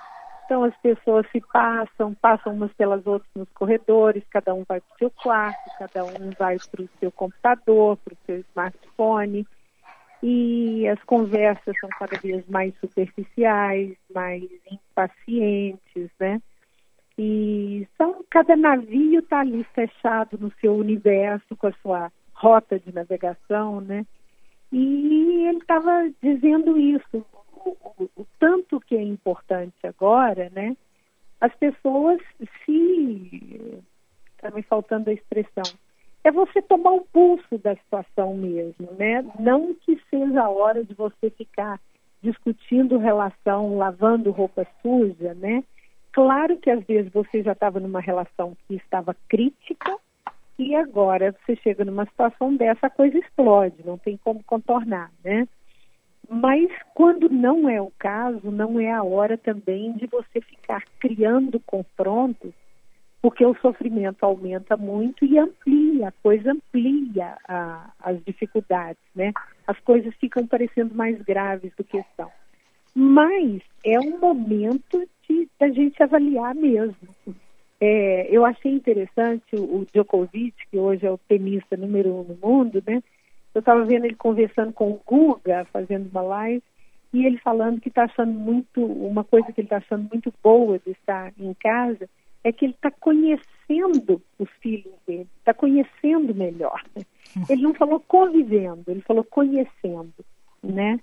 [0.46, 4.96] Então as pessoas se passam, passam umas pelas outras nos corredores, cada um vai para
[4.96, 9.46] o seu quarto, cada um vai para o seu computador, para o seu smartphone
[10.22, 16.42] e as conversas são cada vez mais superficiais, mais impacientes, né?
[17.18, 22.94] E são, cada navio está ali fechado no seu universo com a sua rota de
[22.94, 24.06] navegação, né?
[24.72, 30.76] E ele estava dizendo isso, o, o, o, tanto que é importante agora, né?
[31.42, 32.22] As pessoas
[32.66, 33.82] se
[34.36, 35.64] está me faltando a expressão
[36.24, 39.26] é você tomar o pulso da situação mesmo, né?
[39.40, 41.80] Não que seja a hora de você ficar
[42.22, 45.64] discutindo relação, lavando roupa suja, né?
[46.12, 49.98] Claro que às vezes você já estava numa relação que estava crítica
[50.58, 55.48] e agora você chega numa situação dessa, a coisa explode, não tem como contornar, né?
[56.30, 61.60] Mas quando não é o caso, não é a hora também de você ficar criando
[61.62, 62.54] confrontos
[63.22, 69.34] porque o sofrimento aumenta muito e amplia, a coisa amplia a, as dificuldades, né?
[69.68, 72.32] As coisas ficam parecendo mais graves do que são.
[72.96, 76.96] Mas é um momento de da gente avaliar mesmo.
[77.82, 82.38] É, eu achei interessante o, o Djokovic, que hoje é o tenista número um no
[82.42, 83.02] mundo, né?
[83.54, 86.64] Eu estava vendo ele conversando com o Guga, fazendo uma live,
[87.14, 90.80] e ele falando que está achando muito, uma coisa que ele está achando muito boa
[90.80, 92.08] de estar em casa,
[92.44, 96.82] é que ele está conhecendo os filhos dele, está conhecendo melhor.
[96.96, 97.04] Né?
[97.50, 100.14] Ele não falou convivendo, ele falou conhecendo,
[100.64, 101.00] né?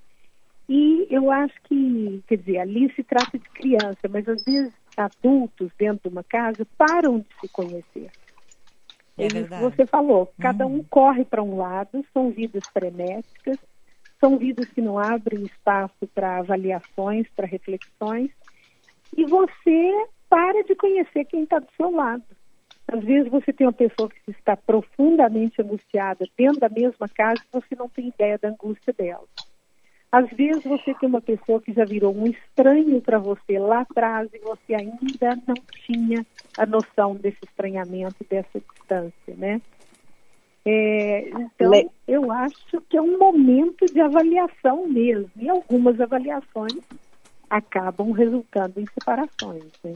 [0.68, 5.70] E eu acho que, quer dizer, ali se trata de criança, mas às vezes adultos
[5.78, 8.10] dentro de uma casa param de se conhecer.
[9.18, 9.28] É
[9.60, 10.84] você falou, cada um uhum.
[10.90, 13.56] corre para um lado, são vidas frenéticas,
[14.20, 18.30] são vidas que não abrem espaço para avaliações, para reflexões,
[19.16, 22.24] e você para de conhecer quem está do seu lado.
[22.88, 27.52] Às vezes você tem uma pessoa que está profundamente angustiada dentro da mesma casa e
[27.52, 29.24] você não tem ideia da angústia dela.
[30.12, 34.30] Às vezes você tem uma pessoa que já virou um estranho para você lá atrás
[34.32, 36.24] e você ainda não tinha
[36.56, 39.60] a noção desse estranhamento, dessa distância, né?
[40.64, 45.30] É, então, eu acho que é um momento de avaliação mesmo.
[45.36, 46.80] E algumas avaliações
[47.48, 49.92] acabam resultando em separações, né?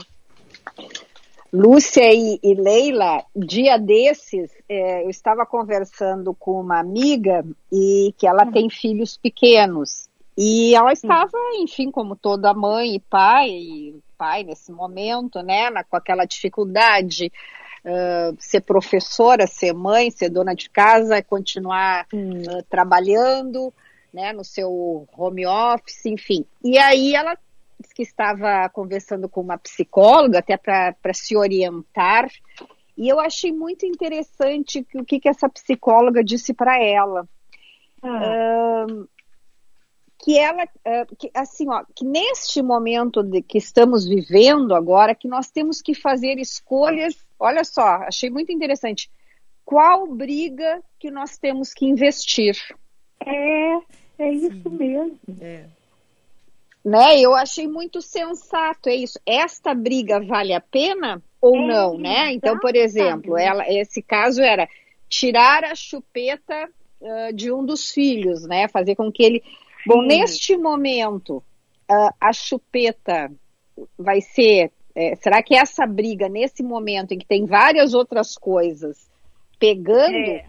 [1.53, 8.25] Lúcia e, e, Leila, dia desses, é, eu estava conversando com uma amiga e que
[8.25, 10.09] ela tem filhos pequenos.
[10.37, 15.83] E ela estava, enfim, como toda mãe e pai, e pai nesse momento, né, na,
[15.83, 17.29] com aquela dificuldade,
[17.85, 23.73] uh, ser professora, ser mãe, ser dona de casa, continuar uh, trabalhando,
[24.13, 26.45] né, no seu home office, enfim.
[26.63, 27.37] E aí ela
[27.93, 32.29] que estava conversando com uma psicóloga, até para se orientar,
[32.97, 37.27] e eu achei muito interessante o que, que essa psicóloga disse para ela.
[38.03, 38.85] Ah.
[38.87, 39.09] Uh,
[40.23, 45.27] que ela, uh, que, assim, ó, que neste momento de, que estamos vivendo agora, que
[45.27, 47.15] nós temos que fazer escolhas.
[47.39, 49.09] Olha só, achei muito interessante.
[49.65, 52.55] Qual briga que nós temos que investir?
[53.25, 53.73] É,
[54.19, 54.77] é isso Sim.
[54.77, 55.19] mesmo.
[55.41, 55.65] É
[56.83, 57.19] né?
[57.19, 59.19] Eu achei muito sensato, é isso.
[59.25, 62.33] Esta briga vale a pena ou é, não, né?
[62.33, 64.67] Então, por exemplo, ela, esse caso era
[65.09, 66.69] tirar a chupeta
[67.01, 68.67] uh, de um dos filhos, né?
[68.67, 69.43] Fazer com que ele.
[69.85, 71.37] Bom, neste momento,
[71.89, 73.31] uh, a chupeta
[73.97, 74.71] vai ser.
[74.93, 79.09] É, será que essa briga, nesse momento em que tem várias outras coisas
[79.57, 80.45] pegando, é.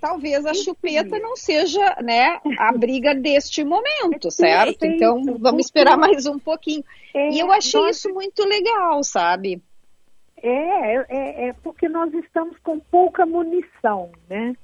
[0.00, 4.84] Talvez a chupeta não seja né, a briga deste momento, certo?
[4.84, 6.84] Então vamos esperar mais um pouquinho.
[7.14, 9.62] É, e eu achei isso muito legal, sabe?
[10.40, 14.54] É, é, é porque nós estamos com pouca munição, né?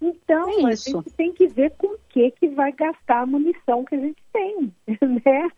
[0.00, 3.84] Então, é a gente tem que ver com o que, que vai gastar a munição
[3.84, 5.48] que a gente tem, né?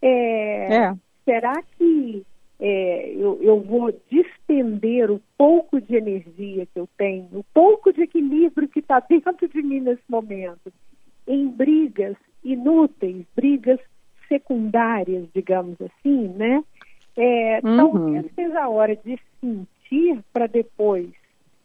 [0.00, 0.94] É, é.
[1.24, 2.24] Será que
[2.60, 8.02] é, eu, eu, vou despender o pouco de energia que eu tenho, o pouco de
[8.02, 10.70] equilíbrio que está dentro de mim nesse momento,
[11.26, 13.80] em brigas inúteis, brigas
[14.28, 16.62] secundárias, digamos assim, né?
[17.16, 17.76] É, uhum.
[17.76, 21.10] Talvez seja a hora de sentir para depois,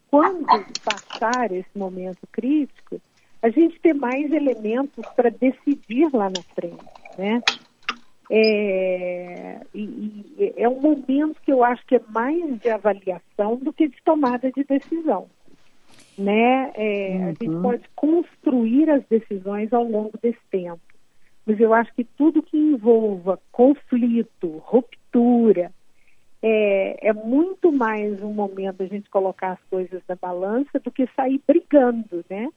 [0.10, 0.46] quando
[0.84, 3.02] passar esse momento crítico,
[3.42, 6.84] a gente ter mais elementos para decidir lá na frente,
[7.18, 7.42] né?
[8.32, 13.72] É, e, e é um momento que eu acho que é mais de avaliação do
[13.72, 15.28] que de tomada de decisão.
[16.18, 16.72] Né?
[16.76, 17.24] É, uhum.
[17.24, 17.62] A gente uhum.
[17.62, 20.80] pode construir as decisões ao longo desse tempo.
[21.46, 25.72] Mas eu acho que tudo que envolva conflito, ruptura,
[26.42, 31.08] é, é muito mais um momento a gente colocar as coisas na balança do que
[31.16, 32.50] sair brigando, né?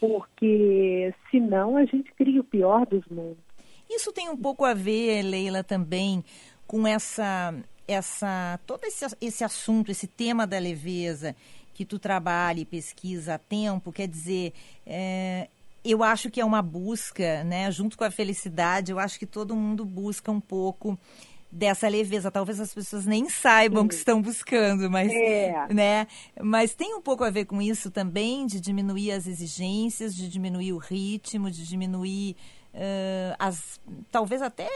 [0.00, 3.47] Porque senão a gente cria o pior dos mundos.
[3.88, 6.24] Isso tem um pouco a ver, Leila, também
[6.66, 7.54] com essa,
[7.86, 11.34] essa todo esse, esse assunto, esse tema da leveza
[11.72, 13.92] que tu trabalha e pesquisa há tempo.
[13.92, 14.52] Quer dizer,
[14.84, 15.48] é,
[15.84, 17.70] eu acho que é uma busca, né?
[17.70, 20.98] Junto com a felicidade, eu acho que todo mundo busca um pouco
[21.50, 22.30] dessa leveza.
[22.30, 23.88] Talvez as pessoas nem saibam Sim.
[23.88, 25.72] que estão buscando, mas, é.
[25.72, 26.06] né?
[26.42, 30.72] Mas tem um pouco a ver com isso também, de diminuir as exigências, de diminuir
[30.72, 32.36] o ritmo, de diminuir
[32.74, 34.68] uh, as, talvez até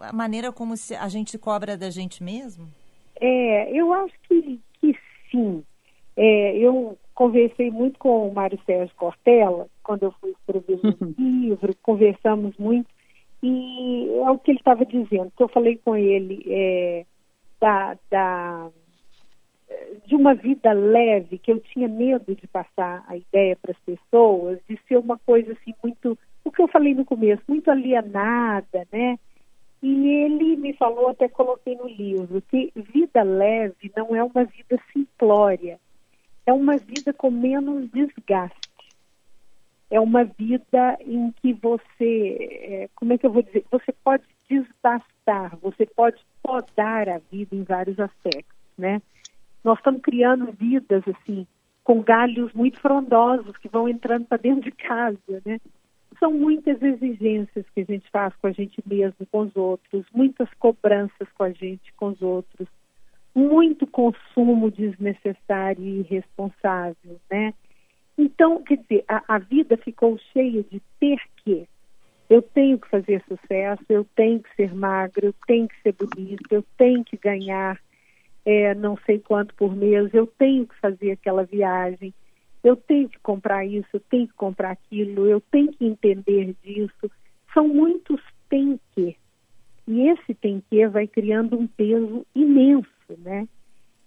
[0.00, 2.68] a maneira como se a gente cobra da gente mesmo?
[3.20, 4.96] É, eu acho que, que
[5.30, 5.62] sim.
[6.16, 11.74] É, eu conversei muito com o Mário Sérgio Cortella quando eu fui escrever o livro,
[11.82, 12.88] conversamos muito
[13.42, 17.04] e é o que ele estava dizendo, que eu falei com ele é,
[17.60, 18.70] da, da,
[20.06, 24.60] de uma vida leve, que eu tinha medo de passar a ideia para as pessoas,
[24.68, 29.18] de ser uma coisa assim muito o que eu falei no começo, muito alienada, né?
[29.82, 34.80] E ele me falou, até coloquei no livro, que vida leve não é uma vida
[34.92, 35.78] simplória,
[36.46, 38.72] é uma vida com menos desgaste.
[39.90, 44.24] É uma vida em que você, é, como é que eu vou dizer, você pode
[44.48, 49.02] desbastar, você pode podar a vida em vários aspectos, né?
[49.62, 51.46] Nós estamos criando vidas assim,
[51.84, 55.60] com galhos muito frondosos que vão entrando para dentro de casa, né?
[56.22, 60.48] São muitas exigências que a gente faz com a gente mesmo, com os outros, muitas
[60.54, 62.68] cobranças com a gente, com os outros,
[63.34, 67.52] muito consumo desnecessário e irresponsável, né?
[68.16, 71.66] Então, quer dizer, a, a vida ficou cheia de ter que.
[72.30, 76.54] Eu tenho que fazer sucesso, eu tenho que ser magro, eu tenho que ser bonita,
[76.54, 77.80] eu tenho que ganhar
[78.46, 82.14] é, não sei quanto por mês, eu tenho que fazer aquela viagem,
[82.62, 87.10] eu tenho que comprar isso, eu tenho que comprar aquilo, eu tenho que entender disso.
[87.52, 89.16] São muitos tem que.
[89.86, 92.88] E esse tem que vai criando um peso imenso,
[93.18, 93.48] né?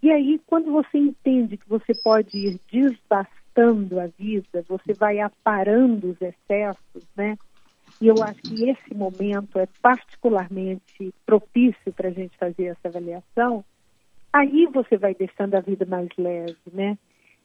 [0.01, 6.11] E aí, quando você entende que você pode ir desbastando a vida, você vai aparando
[6.11, 7.37] os excessos, né?
[7.99, 13.63] E eu acho que esse momento é particularmente propício para a gente fazer essa avaliação.
[14.31, 16.97] Aí você vai deixando a vida mais leve, né?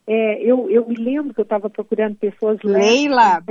[0.06, 3.42] É, eu, eu me lembro que eu estava procurando pessoas Leila,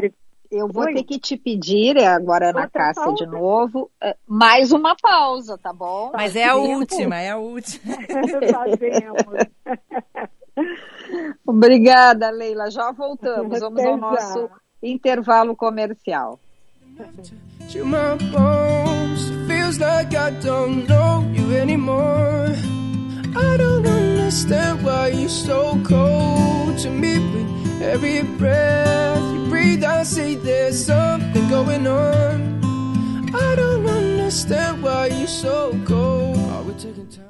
[0.51, 0.93] eu vou Oi?
[0.93, 6.11] ter que te pedir agora na Cássia de novo é, mais uma pausa, tá bom?
[6.13, 7.95] Mas é a última, é a última.
[11.45, 12.69] Obrigada, Leila.
[12.69, 13.59] Já voltamos.
[13.59, 14.49] Vamos ao nosso
[14.81, 16.39] intervalo comercial.
[17.71, 22.55] To my bones, feels like I don't know you anymore.
[23.35, 27.17] I don't understand why you're so cold to me.
[27.17, 32.59] With every breath you breathe, I say there's something going on.
[33.33, 36.37] I don't understand why you're so cold.
[36.51, 37.25] Are we taking time?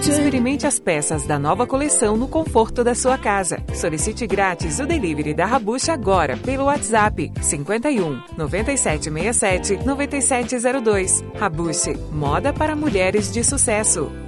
[0.00, 3.58] Experimente as peças da nova coleção no conforto da sua casa.
[3.74, 11.24] Solicite grátis o delivery da Rabuxa agora pelo WhatsApp 51 9767 9702.
[11.34, 14.27] Rabuxe, moda para mulheres de sucesso.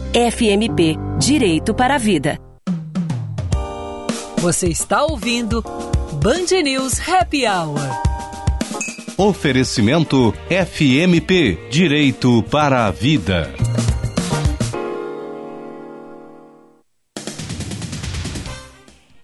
[0.13, 2.37] FMP Direito para a Vida.
[4.39, 5.63] Você está ouvindo
[6.21, 7.79] Band News Happy Hour.
[9.17, 13.53] Oferecimento FMP Direito para a Vida.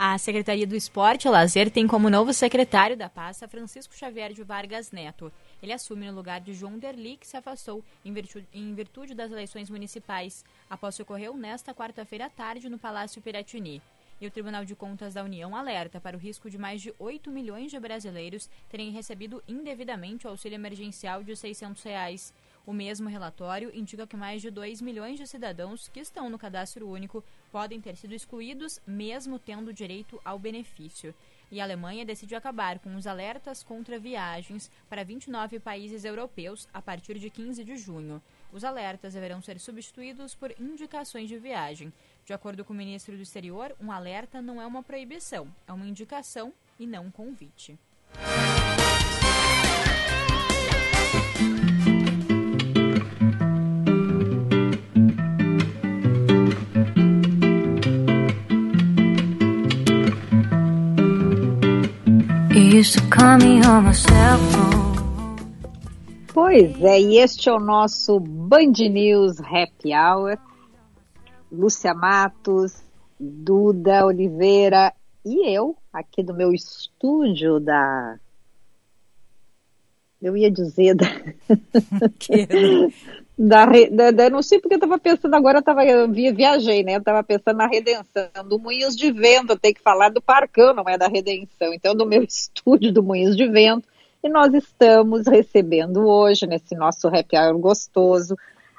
[0.00, 4.44] A Secretaria do Esporte e Lazer tem como novo secretário da pasta Francisco Xavier de
[4.44, 5.32] Vargas Neto.
[5.60, 9.32] Ele assume no lugar de João Derli, que se afastou em virtude, em virtude das
[9.32, 13.82] eleições municipais, após que ocorreu nesta quarta-feira à tarde no Palácio Piratini.
[14.20, 17.28] E o Tribunal de Contas da União alerta para o risco de mais de 8
[17.28, 22.32] milhões de brasileiros terem recebido indevidamente o auxílio emergencial de 600 reais.
[22.68, 26.86] O mesmo relatório indica que mais de 2 milhões de cidadãos que estão no cadastro
[26.86, 31.14] único podem ter sido excluídos, mesmo tendo direito ao benefício.
[31.50, 36.82] E a Alemanha decidiu acabar com os alertas contra viagens para 29 países europeus a
[36.82, 38.20] partir de 15 de junho.
[38.52, 41.90] Os alertas deverão ser substituídos por indicações de viagem.
[42.26, 45.86] De acordo com o ministro do Exterior, um alerta não é uma proibição, é uma
[45.86, 47.78] indicação e não um convite.
[66.32, 70.38] Pois é, e este é o nosso Band News Happy Hour.
[71.50, 72.74] Lúcia Matos,
[73.18, 74.92] Duda Oliveira
[75.24, 78.18] e eu, aqui do meu estúdio da.
[80.22, 81.06] Eu ia dizer da.
[83.38, 86.96] da, da, da, não sei porque eu estava pensando agora, eu, tava, eu viajei, né?
[86.96, 90.74] Eu estava pensando na redenção do Moinhos de Vento, eu tenho que falar do Parcão,
[90.74, 91.72] não é da redenção.
[91.72, 93.86] Então, do meu estúdio do Moinhos de Vento,
[94.24, 98.36] e nós estamos recebendo hoje, nesse nosso happy hour gostoso,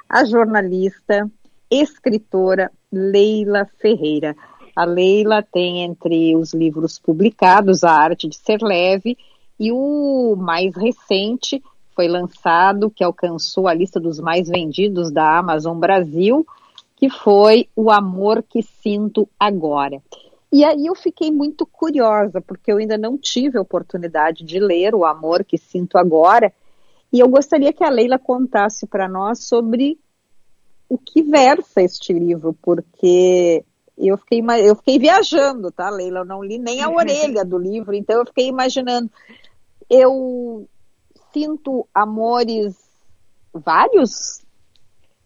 [0.09, 1.29] a jornalista
[1.71, 4.35] escritora Leila Ferreira.
[4.75, 9.17] A Leila tem entre os livros publicados A Arte de Ser Leve
[9.57, 11.63] e o mais recente
[11.99, 16.47] foi lançado, que alcançou a lista dos mais vendidos da Amazon Brasil,
[16.95, 20.01] que foi O Amor que Sinto Agora.
[20.49, 24.95] E aí eu fiquei muito curiosa, porque eu ainda não tive a oportunidade de ler
[24.95, 26.53] O Amor que Sinto Agora,
[27.11, 29.99] e eu gostaria que a Leila contasse para nós sobre
[30.87, 33.65] o que versa este livro, porque
[33.97, 36.19] eu fiquei, eu fiquei viajando, tá, Leila?
[36.19, 39.11] Eu não li nem a orelha do livro, então eu fiquei imaginando.
[39.89, 40.65] Eu
[41.31, 42.75] sinto amores
[43.53, 44.43] vários?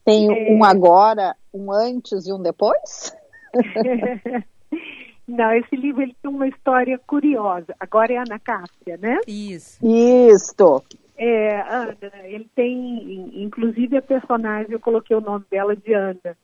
[0.06, 0.51] Tem é...
[0.51, 3.16] um agora, um antes e um depois?
[5.28, 7.74] Não, esse livro ele tem uma história curiosa.
[7.80, 9.20] Agora é Ana Cássia, né?
[9.26, 9.80] Isso.
[9.82, 10.84] Isso.
[11.16, 11.95] É, Ana,
[12.26, 16.38] ele tem, inclusive a personagem, eu coloquei o nome dela de Ana.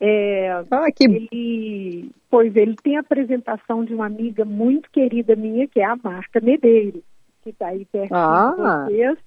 [0.00, 1.04] É, ah, que...
[1.04, 5.96] ele, pois ele tem a apresentação de uma amiga muito querida minha, que é a
[5.96, 7.02] Marta Medeiros,
[7.42, 8.86] que está aí perto ah.
[8.88, 9.18] de vocês.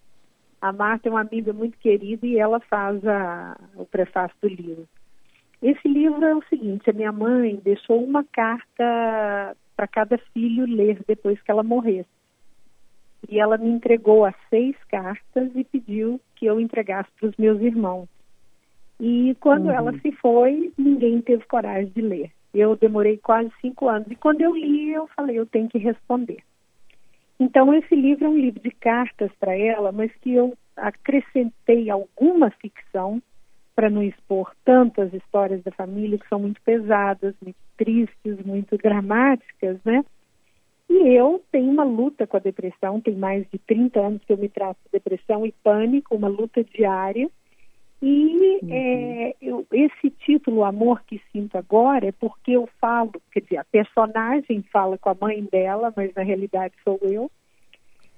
[0.61, 4.88] A Marta é uma amiga muito querida e ela faz a, o prefácio do livro.
[5.61, 11.01] Esse livro é o seguinte, a minha mãe deixou uma carta para cada filho ler
[11.07, 12.09] depois que ela morresse.
[13.30, 17.59] E ela me entregou as seis cartas e pediu que eu entregasse para os meus
[17.61, 18.07] irmãos.
[18.99, 19.72] E quando uhum.
[19.72, 22.32] ela se foi, ninguém teve coragem de ler.
[22.53, 24.09] Eu demorei quase cinco anos.
[24.09, 26.41] E quando eu li, eu falei, eu tenho que responder.
[27.39, 32.49] Então, esse livro é um livro de cartas para ela, mas que eu acrescentei alguma
[32.51, 33.21] ficção
[33.75, 39.77] para não expor tantas histórias da família que são muito pesadas, muito tristes, muito dramáticas,
[39.83, 40.03] né?
[40.89, 44.38] E eu tenho uma luta com a depressão, tem mais de 30 anos que eu
[44.38, 47.29] me trato de depressão e pânico, uma luta diária.
[48.08, 48.70] E uhum.
[48.70, 53.64] é, eu, esse título, Amor que Sinto Agora, é porque eu falo, quer dizer, a
[53.64, 57.32] personagem fala com a mãe dela, mas na realidade sou eu.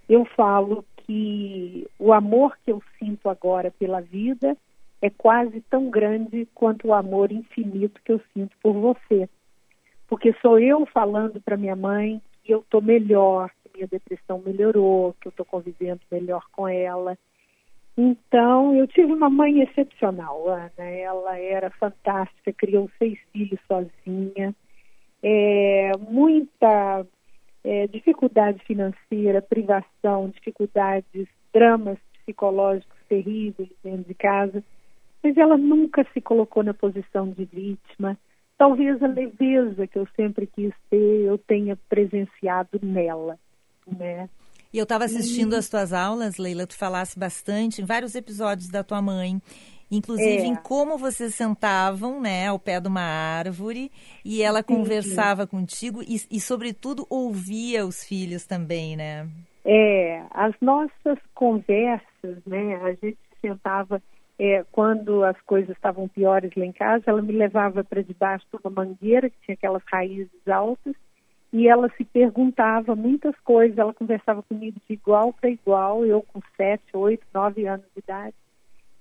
[0.09, 4.57] Eu falo que o amor que eu sinto agora pela vida
[5.01, 9.29] é quase tão grande quanto o amor infinito que eu sinto por você.
[10.09, 15.15] Porque sou eu falando para minha mãe que eu estou melhor, que minha depressão melhorou,
[15.21, 17.17] que eu estou convivendo melhor com ela.
[17.97, 20.71] Então, eu tive uma mãe excepcional, Ana.
[20.77, 24.55] Ela era fantástica, criou seis filhos sozinha.
[25.23, 27.05] É, muita
[27.63, 34.63] é, dificuldade financeira, privação, dificuldades, dramas psicológicos terríveis dentro de casa
[35.23, 38.17] mas ela nunca se colocou na posição de vítima.
[38.57, 43.37] Talvez a leveza que eu sempre quis ter, eu tenha presenciado nela,
[43.85, 44.29] né?
[44.73, 45.57] E eu estava assistindo e...
[45.57, 49.41] as tuas aulas, Leila, tu falasse bastante em vários episódios da tua mãe,
[49.89, 50.45] inclusive é.
[50.45, 53.91] em como vocês sentavam, né, ao pé de uma árvore
[54.23, 55.49] e ela conversava sim.
[55.49, 59.27] contigo e, e, sobretudo, ouvia os filhos também, né?
[59.63, 64.01] É, as nossas conversas, né, a gente sentava
[64.39, 68.59] é, quando as coisas estavam piores lá em casa, ela me levava para debaixo de
[68.63, 70.95] uma mangueira que tinha aquelas raízes altas
[71.51, 73.77] e ela se perguntava muitas coisas.
[73.77, 78.35] Ela conversava comigo de igual para igual, eu com sete, oito, nove anos de idade.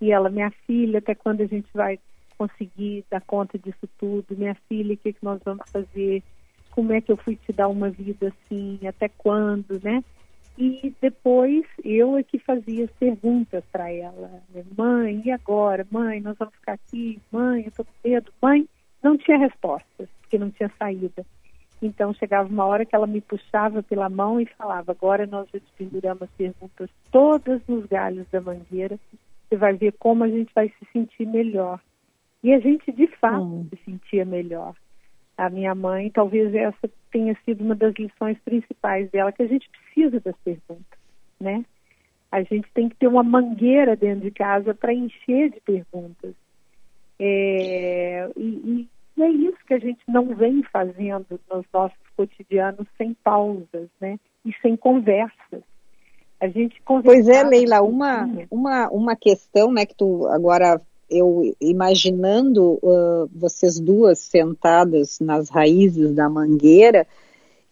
[0.00, 1.98] E ela, minha filha, até quando a gente vai
[2.36, 4.36] conseguir dar conta disso tudo?
[4.36, 6.22] Minha filha, o que, que nós vamos fazer?
[6.70, 8.78] Como é que eu fui te dar uma vida assim?
[8.86, 10.04] Até quando, né?
[10.58, 14.42] E depois eu é que fazia as perguntas para ela.
[14.76, 15.86] Mãe, e agora?
[15.90, 17.20] Mãe, nós vamos ficar aqui?
[17.30, 18.32] Mãe, eu estou com medo.
[18.40, 18.66] Mãe,
[19.02, 21.26] não tinha respostas, porque não tinha saída.
[21.80, 25.60] Então chegava uma hora que ela me puxava pela mão e falava: Agora nós já
[25.76, 28.98] penduramos as perguntas todas nos galhos da mangueira.
[29.48, 31.80] Você vai ver como a gente vai se sentir melhor.
[32.42, 33.66] E a gente de fato hum.
[33.70, 34.74] se sentia melhor
[35.36, 39.68] a minha mãe, talvez essa tenha sido uma das lições principais dela, que a gente
[39.68, 40.98] precisa das perguntas,
[41.38, 41.64] né?
[42.32, 46.34] A gente tem que ter uma mangueira dentro de casa para encher de perguntas.
[47.18, 48.88] É, e, e,
[49.22, 54.18] é isso que a gente não vem fazendo nos nossos cotidianos sem pausas, né?
[54.44, 55.62] E sem conversas.
[56.38, 62.78] A gente Pois é, Leila, uma, uma, uma questão, né, que tu agora eu imaginando
[62.82, 67.06] uh, vocês duas sentadas nas raízes da mangueira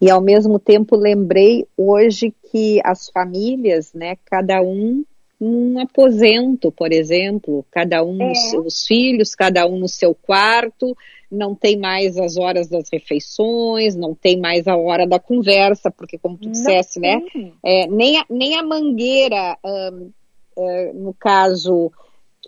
[0.00, 5.04] e ao mesmo tempo lembrei hoje que as famílias, né, cada um
[5.44, 8.32] num aposento, por exemplo, cada um é.
[8.58, 10.96] os filhos, cada um no seu quarto,
[11.30, 16.16] não tem mais as horas das refeições, não tem mais a hora da conversa, porque
[16.16, 17.20] como tu disseste, né,
[17.62, 20.10] é, nem, a, nem a mangueira, um,
[20.56, 21.92] uh, no caso,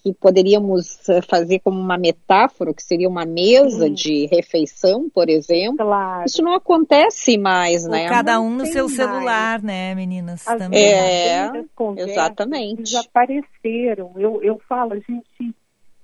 [0.06, 3.92] que poderíamos eh, fazer como uma metáfora, que seria uma mesa Sim.
[3.92, 5.78] de refeição, por exemplo.
[5.78, 6.24] Claro.
[6.24, 8.08] Isso não acontece mais, Ou né?
[8.08, 8.94] Cada um no seu mais.
[8.94, 10.46] celular, né, meninas?
[10.46, 10.80] As também.
[10.80, 11.50] É,
[11.96, 12.84] exatamente.
[12.84, 14.12] Desapareceram.
[14.16, 15.26] Eu, eu falo, a gente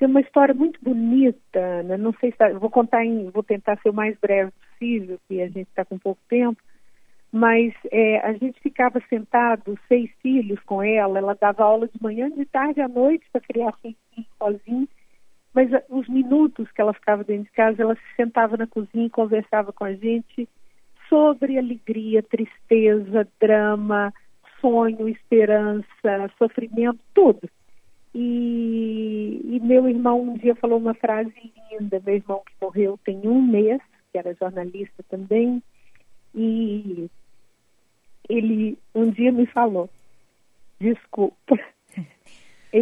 [0.01, 1.97] tem uma história muito bonita, né?
[1.97, 5.47] não sei se vou contar em, vou tentar ser o mais breve possível, que a
[5.47, 6.61] gente está com pouco tempo
[7.33, 12.31] mas é, a gente ficava sentado, seis filhos com ela, ela dava aula de manhã,
[12.31, 14.87] de tarde à noite para criar seis filhos sozinha,
[15.55, 19.11] mas os minutos que ela ficava dentro de casa, ela se sentava na cozinha e
[19.11, 20.47] conversava com a gente
[21.09, 24.13] sobre alegria, tristeza, drama,
[24.61, 25.87] sonho, esperança,
[26.39, 27.49] sofrimento, tudo.
[28.15, 31.33] E, e meu irmão um dia falou uma frase
[31.71, 33.81] linda, meu irmão que morreu tem um mês,
[34.11, 35.63] que era jornalista também,
[36.35, 37.11] e
[38.29, 39.89] ele um dia me falou,
[40.81, 41.57] desculpa.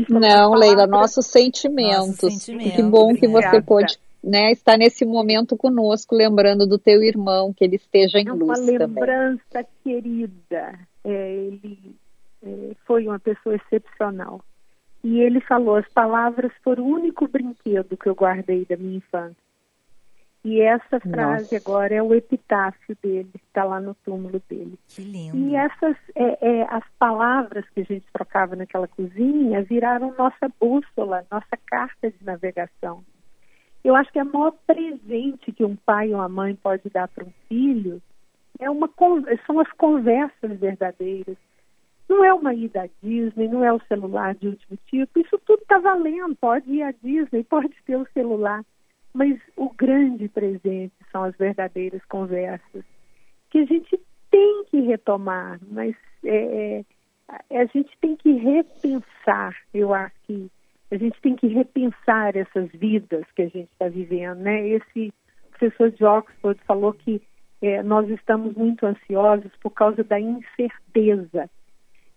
[0.07, 2.23] Falou Não, Leila, nossos sentimentos.
[2.23, 7.03] Nosso sentimento, que bom que você pôde né, estar nesse momento conosco, lembrando do teu
[7.03, 8.77] irmão, que ele esteja em é luz também.
[8.77, 10.79] Uma lembrança querida.
[11.03, 11.97] É, ele
[12.43, 14.41] é, foi uma pessoa excepcional.
[15.03, 19.40] E ele falou, as palavras foram o único brinquedo que eu guardei da minha infância.
[20.43, 21.57] E essa frase Nossa.
[21.57, 24.79] agora é o epitáfio dele, está lá no túmulo dele.
[24.89, 25.37] Que lindo.
[25.37, 31.27] E essas, é, é, as palavras que a gente trocava naquela cozinha viraram nossa bússola,
[31.31, 33.05] nossa carta de navegação.
[33.85, 37.09] Eu acho que é o maior presente que um pai ou uma mãe pode dar
[37.09, 38.01] para um filho
[38.61, 38.89] é uma,
[39.47, 41.37] são as conversas verdadeiras.
[42.09, 45.63] Não é uma ida à Disney, não é o celular de último tipo, isso tudo
[45.63, 46.37] está valendo.
[46.37, 48.65] Pode ir à Disney, pode ter o celular
[49.13, 52.85] mas o grande presente são as verdadeiras conversas,
[53.51, 54.01] que a gente
[54.31, 55.95] tem que retomar, mas
[56.25, 56.85] é,
[57.51, 60.51] é, a gente tem que repensar, eu acho que
[60.91, 64.67] a gente tem que repensar essas vidas que a gente está vivendo, né?
[64.69, 65.13] Esse
[65.51, 67.23] professor de Oxford falou que
[67.63, 71.49] é, nós estamos muito ansiosos por causa da incerteza,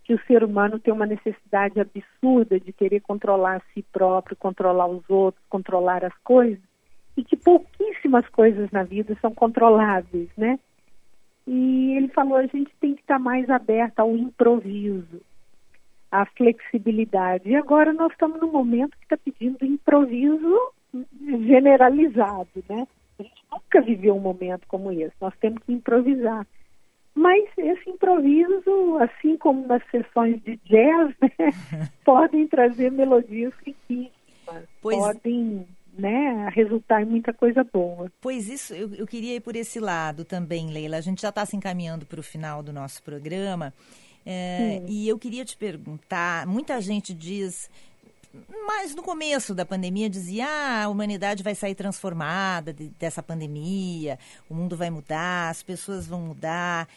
[0.03, 4.87] que o ser humano tem uma necessidade absurda de querer controlar a si próprio, controlar
[4.87, 6.63] os outros, controlar as coisas,
[7.15, 10.59] e que pouquíssimas coisas na vida são controláveis, né?
[11.45, 15.21] E ele falou, a gente tem que estar mais aberta ao improviso,
[16.11, 17.49] à flexibilidade.
[17.49, 20.73] E agora nós estamos num momento que está pedindo improviso
[21.19, 22.87] generalizado, né?
[23.19, 26.47] A gente nunca viveu um momento como esse, nós temos que improvisar.
[27.13, 31.29] Mas esse improviso, assim como nas sessões de jazz, né,
[32.03, 34.97] podem trazer melodias riquíssimas, pois...
[34.97, 38.11] podem né, resultar em muita coisa boa.
[38.19, 40.97] Pois isso, eu, eu queria ir por esse lado também, Leila.
[40.97, 43.73] A gente já está se encaminhando para o final do nosso programa.
[44.25, 47.69] É, e eu queria te perguntar, muita gente diz,
[48.65, 54.17] mas no começo da pandemia dizia, ah, a humanidade vai sair transformada de, dessa pandemia,
[54.49, 56.87] o mundo vai mudar, as pessoas vão mudar.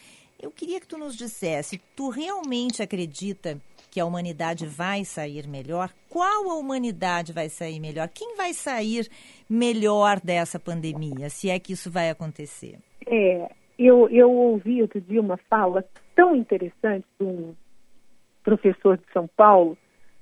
[0.41, 3.59] Eu queria que tu nos dissesse, tu realmente acredita
[3.97, 5.89] que a humanidade vai sair melhor?
[6.07, 8.07] Qual a humanidade vai sair melhor?
[8.09, 9.07] Quem vai sair
[9.49, 12.77] melhor dessa pandemia, se é que isso vai acontecer?
[13.07, 15.83] É, eu, eu ouvi outro dia uma fala
[16.15, 17.55] tão interessante de um
[18.43, 19.75] professor de São Paulo,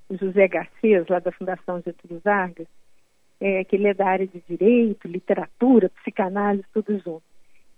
[0.10, 2.68] José Garcês, lá da Fundação Getúlio Vargas,
[3.42, 7.24] é, que ele é da área de direito, literatura, psicanálise, tudo junto.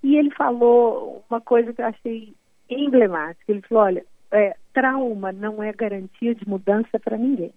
[0.03, 2.35] E ele falou uma coisa que eu achei
[2.69, 3.51] emblemática.
[3.51, 7.53] Ele falou: olha, é, trauma não é garantia de mudança para ninguém.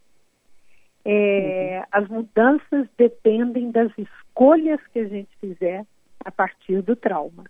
[1.05, 1.85] É, uhum.
[1.93, 5.85] As mudanças dependem das escolhas que a gente fizer
[6.25, 7.45] a partir do trauma.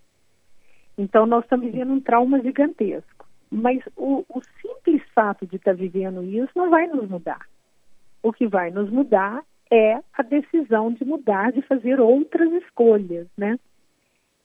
[0.96, 3.26] Então, nós estamos vivendo um trauma gigantesco.
[3.50, 7.46] Mas o, o simples fato de estar tá vivendo isso não vai nos mudar.
[8.22, 9.42] O que vai nos mudar
[9.72, 13.58] é a decisão de mudar, de fazer outras escolhas, né?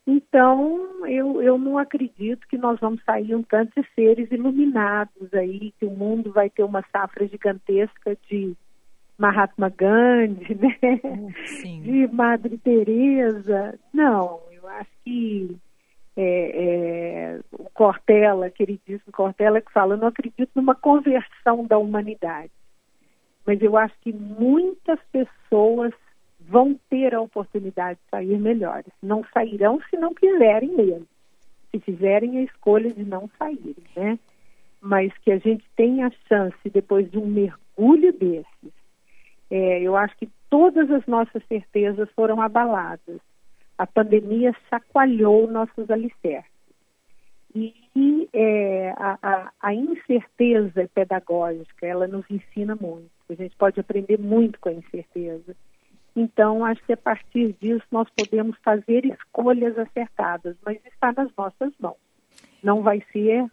[0.07, 5.73] Então, eu, eu não acredito que nós vamos sair um tanto de seres iluminados aí,
[5.79, 8.55] que o mundo vai ter uma safra gigantesca de
[9.17, 11.33] Mahatma Gandhi, né?
[11.45, 11.81] Sim.
[11.81, 13.79] De Madre Teresa.
[13.91, 15.57] Não, eu acho que
[16.15, 22.51] é, é, o Cortella, queridíssimo Cortella, que fala, eu não acredito numa conversão da humanidade.
[23.45, 25.93] Mas eu acho que muitas pessoas
[26.47, 28.91] vão ter a oportunidade de sair melhores.
[29.01, 31.07] Não sairão se não quiserem mesmo,
[31.71, 34.19] se fizerem a escolha de não saírem, né?
[34.81, 38.73] Mas que a gente tenha a chance, depois de um mergulho desses,
[39.49, 43.19] é, eu acho que todas as nossas certezas foram abaladas.
[43.77, 46.55] A pandemia chacoalhou nossos alicerces.
[47.53, 53.09] E é, a, a, a incerteza pedagógica, ela nos ensina muito.
[53.29, 55.55] A gente pode aprender muito com a incerteza.
[56.15, 61.73] Então, acho que a partir disso nós podemos fazer escolhas acertadas, mas está nas nossas
[61.79, 61.97] mãos.
[62.63, 63.45] Não vai ser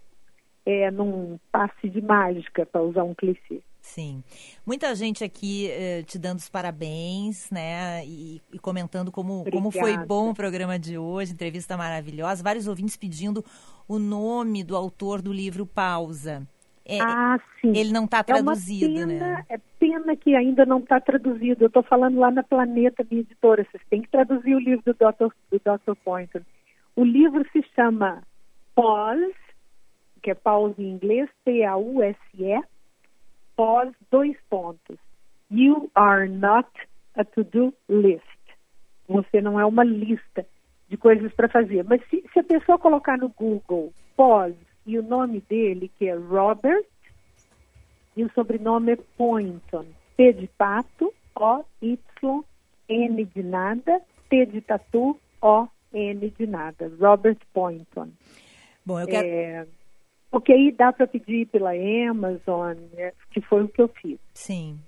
[0.65, 3.61] é, num passe de mágica, para usar um clichê.
[3.81, 4.23] Sim.
[4.65, 8.07] Muita gente aqui eh, te dando os parabéns, né?
[8.07, 12.45] E, e comentando como, como foi bom o programa de hoje, entrevista maravilhosa.
[12.45, 13.45] Vários ouvintes pedindo
[13.89, 16.47] o nome do autor do livro Pausa.
[16.85, 17.72] É, ah, sim.
[17.76, 19.45] Ele não está traduzido, é pena, né?
[19.49, 21.64] É pena que ainda não está traduzido.
[21.64, 23.64] Eu estou falando lá na Planeta, minha editora.
[23.70, 25.33] Vocês têm que traduzir o livro do Dr.
[25.51, 25.95] Do Dr.
[26.05, 26.41] Poynton.
[26.97, 28.22] O livro se chama
[28.74, 29.35] Pause,
[30.22, 32.62] que é pause em inglês, P-A-U-S-E,
[33.55, 34.99] Pause, dois pontos.
[35.51, 36.68] You are not
[37.14, 38.22] a to-do list.
[39.09, 40.47] Você não é uma lista
[40.89, 41.85] de coisas para fazer.
[41.85, 46.14] Mas se, se a pessoa colocar no Google Pause e o nome dele, que é
[46.14, 46.85] Robert,
[48.16, 49.87] e o sobrenome é Poynton.
[50.16, 52.45] P de pato, O, Y,
[52.89, 56.91] N de nada, T de tatu, O, N de nada.
[57.01, 58.11] Robert Poynton.
[58.85, 59.26] Bom, eu quero...
[59.26, 59.66] É,
[60.30, 61.72] porque aí dá para pedir pela
[62.11, 64.18] Amazon, né, que foi o que eu fiz.
[64.35, 64.78] Sim.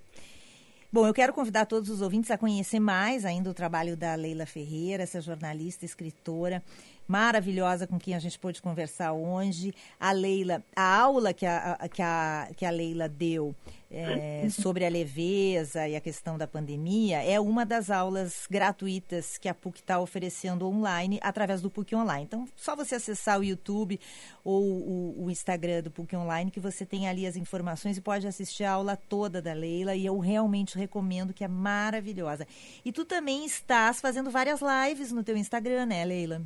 [0.92, 4.46] Bom, eu quero convidar todos os ouvintes a conhecer mais ainda o trabalho da Leila
[4.46, 6.62] Ferreira, essa jornalista, escritora
[7.06, 9.74] maravilhosa com quem a gente pôde conversar hoje.
[9.98, 13.54] A Leila, a aula que a, que a, que a Leila deu
[13.94, 19.48] é, sobre a leveza e a questão da pandemia é uma das aulas gratuitas que
[19.48, 22.24] a PUC está oferecendo online através do PUC Online.
[22.24, 24.00] Então, só você acessar o YouTube
[24.42, 28.26] ou o, o, Instagram do PUC Online que você tem ali as informações e pode
[28.26, 32.46] assistir a aula toda da Leila e eu realmente recomendo que é maravilhosa.
[32.84, 36.42] E tu também estás fazendo várias lives no teu Instagram, né, Leila?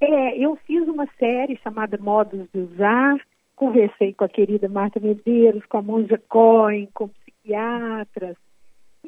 [0.00, 3.18] É, eu fiz uma série chamada Modos de Usar,
[3.54, 8.36] conversei com a querida Marta Medeiros, com a Monja Cohen, com psiquiatras.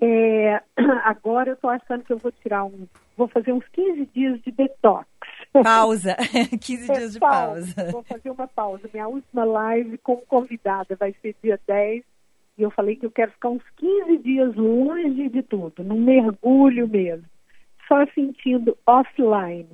[0.01, 0.61] É,
[1.05, 2.87] agora eu estou achando que eu vou tirar um.
[3.17, 5.07] Vou fazer uns 15 dias de detox.
[5.63, 6.15] Pausa.
[6.61, 7.75] 15 é, dias de pausa.
[7.75, 7.93] pausa.
[7.93, 8.91] Vou fazer uma pausa.
[8.93, 12.05] Minha última live como convidada vai ser dia 10.
[12.59, 16.87] E eu falei que eu quero ficar uns 15 dias longe de tudo, num mergulho
[16.87, 17.25] mesmo.
[17.89, 19.69] Só sentindo offline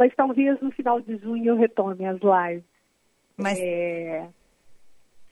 [0.00, 2.64] mas talvez no final de junho eu retome as lives.
[3.36, 3.58] Mas...
[3.60, 4.26] É...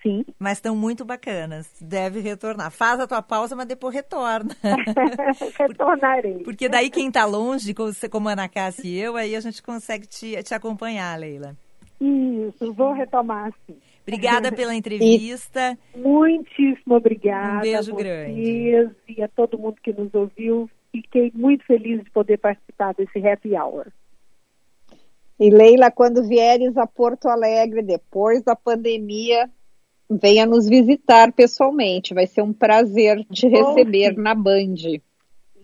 [0.02, 0.26] Sim.
[0.38, 1.72] Mas estão muito bacanas.
[1.80, 2.70] Deve retornar.
[2.70, 4.54] Faz a tua pausa, mas depois retorna.
[5.58, 6.44] Retornarei.
[6.44, 7.74] Porque daí quem está longe,
[8.08, 11.56] como a Ana Cássia e eu, aí a gente consegue te, te acompanhar, Leila.
[11.98, 13.76] Isso, vou retomar sim.
[14.02, 15.76] Obrigada pela entrevista.
[15.94, 17.56] E muitíssimo obrigada.
[17.56, 18.92] Um beijo grande.
[19.08, 20.70] E a todo mundo que nos ouviu.
[20.92, 23.86] Fiquei muito feliz de poder participar desse happy hour.
[25.38, 29.48] E Leila, quando vieres a Porto Alegre depois da pandemia,
[30.10, 32.14] venha nos visitar pessoalmente.
[32.14, 35.00] Vai ser um prazer te receber na Band.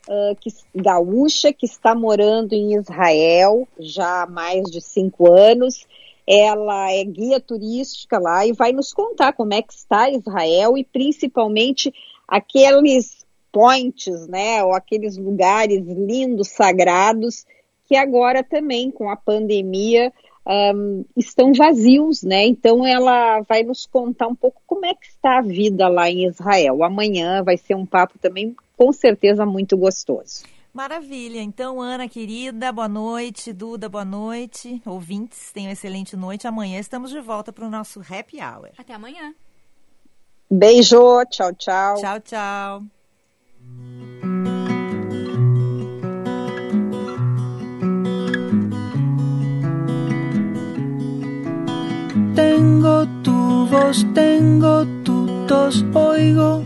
[0.08, 5.88] uh, que, gaúcha que está morando em Israel já há mais de cinco anos.
[6.28, 10.84] Ela é guia turística lá e vai nos contar como é que está Israel e
[10.84, 11.94] principalmente
[12.28, 17.46] aqueles points, né, ou aqueles lugares lindos, sagrados,
[17.88, 20.14] que agora também com a pandemia
[20.50, 22.46] um, estão vazios, né?
[22.46, 26.26] Então ela vai nos contar um pouco como é que está a vida lá em
[26.26, 26.84] Israel.
[26.84, 30.44] Amanhã vai ser um papo também, com certeza, muito gostoso.
[30.74, 31.42] Maravilha.
[31.42, 33.54] Então, Ana, querida, boa noite.
[33.54, 34.82] Duda, boa noite.
[34.86, 36.48] Ouvintes, tenham uma excelente noite.
[36.48, 38.70] Amanhã estamos de volta para o nosso Happy Hour.
[38.78, 39.34] Até amanhã.
[40.50, 41.24] Beijo.
[41.26, 41.96] Tchau, tchau.
[41.96, 42.84] Tchau, tchau.
[52.40, 56.64] Tengo tu voz, tengo tu tos, oigo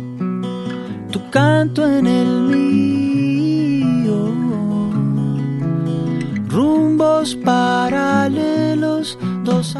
[1.11, 4.19] tu canto en el mío.
[6.47, 9.75] Rumbos paralelos, dos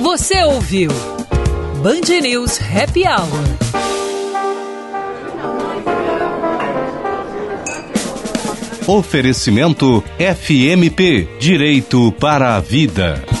[0.00, 0.90] Você ouviu
[1.82, 3.44] Band News Happy Hour.
[8.86, 13.35] Oferecimento FMP Direito para a Vida.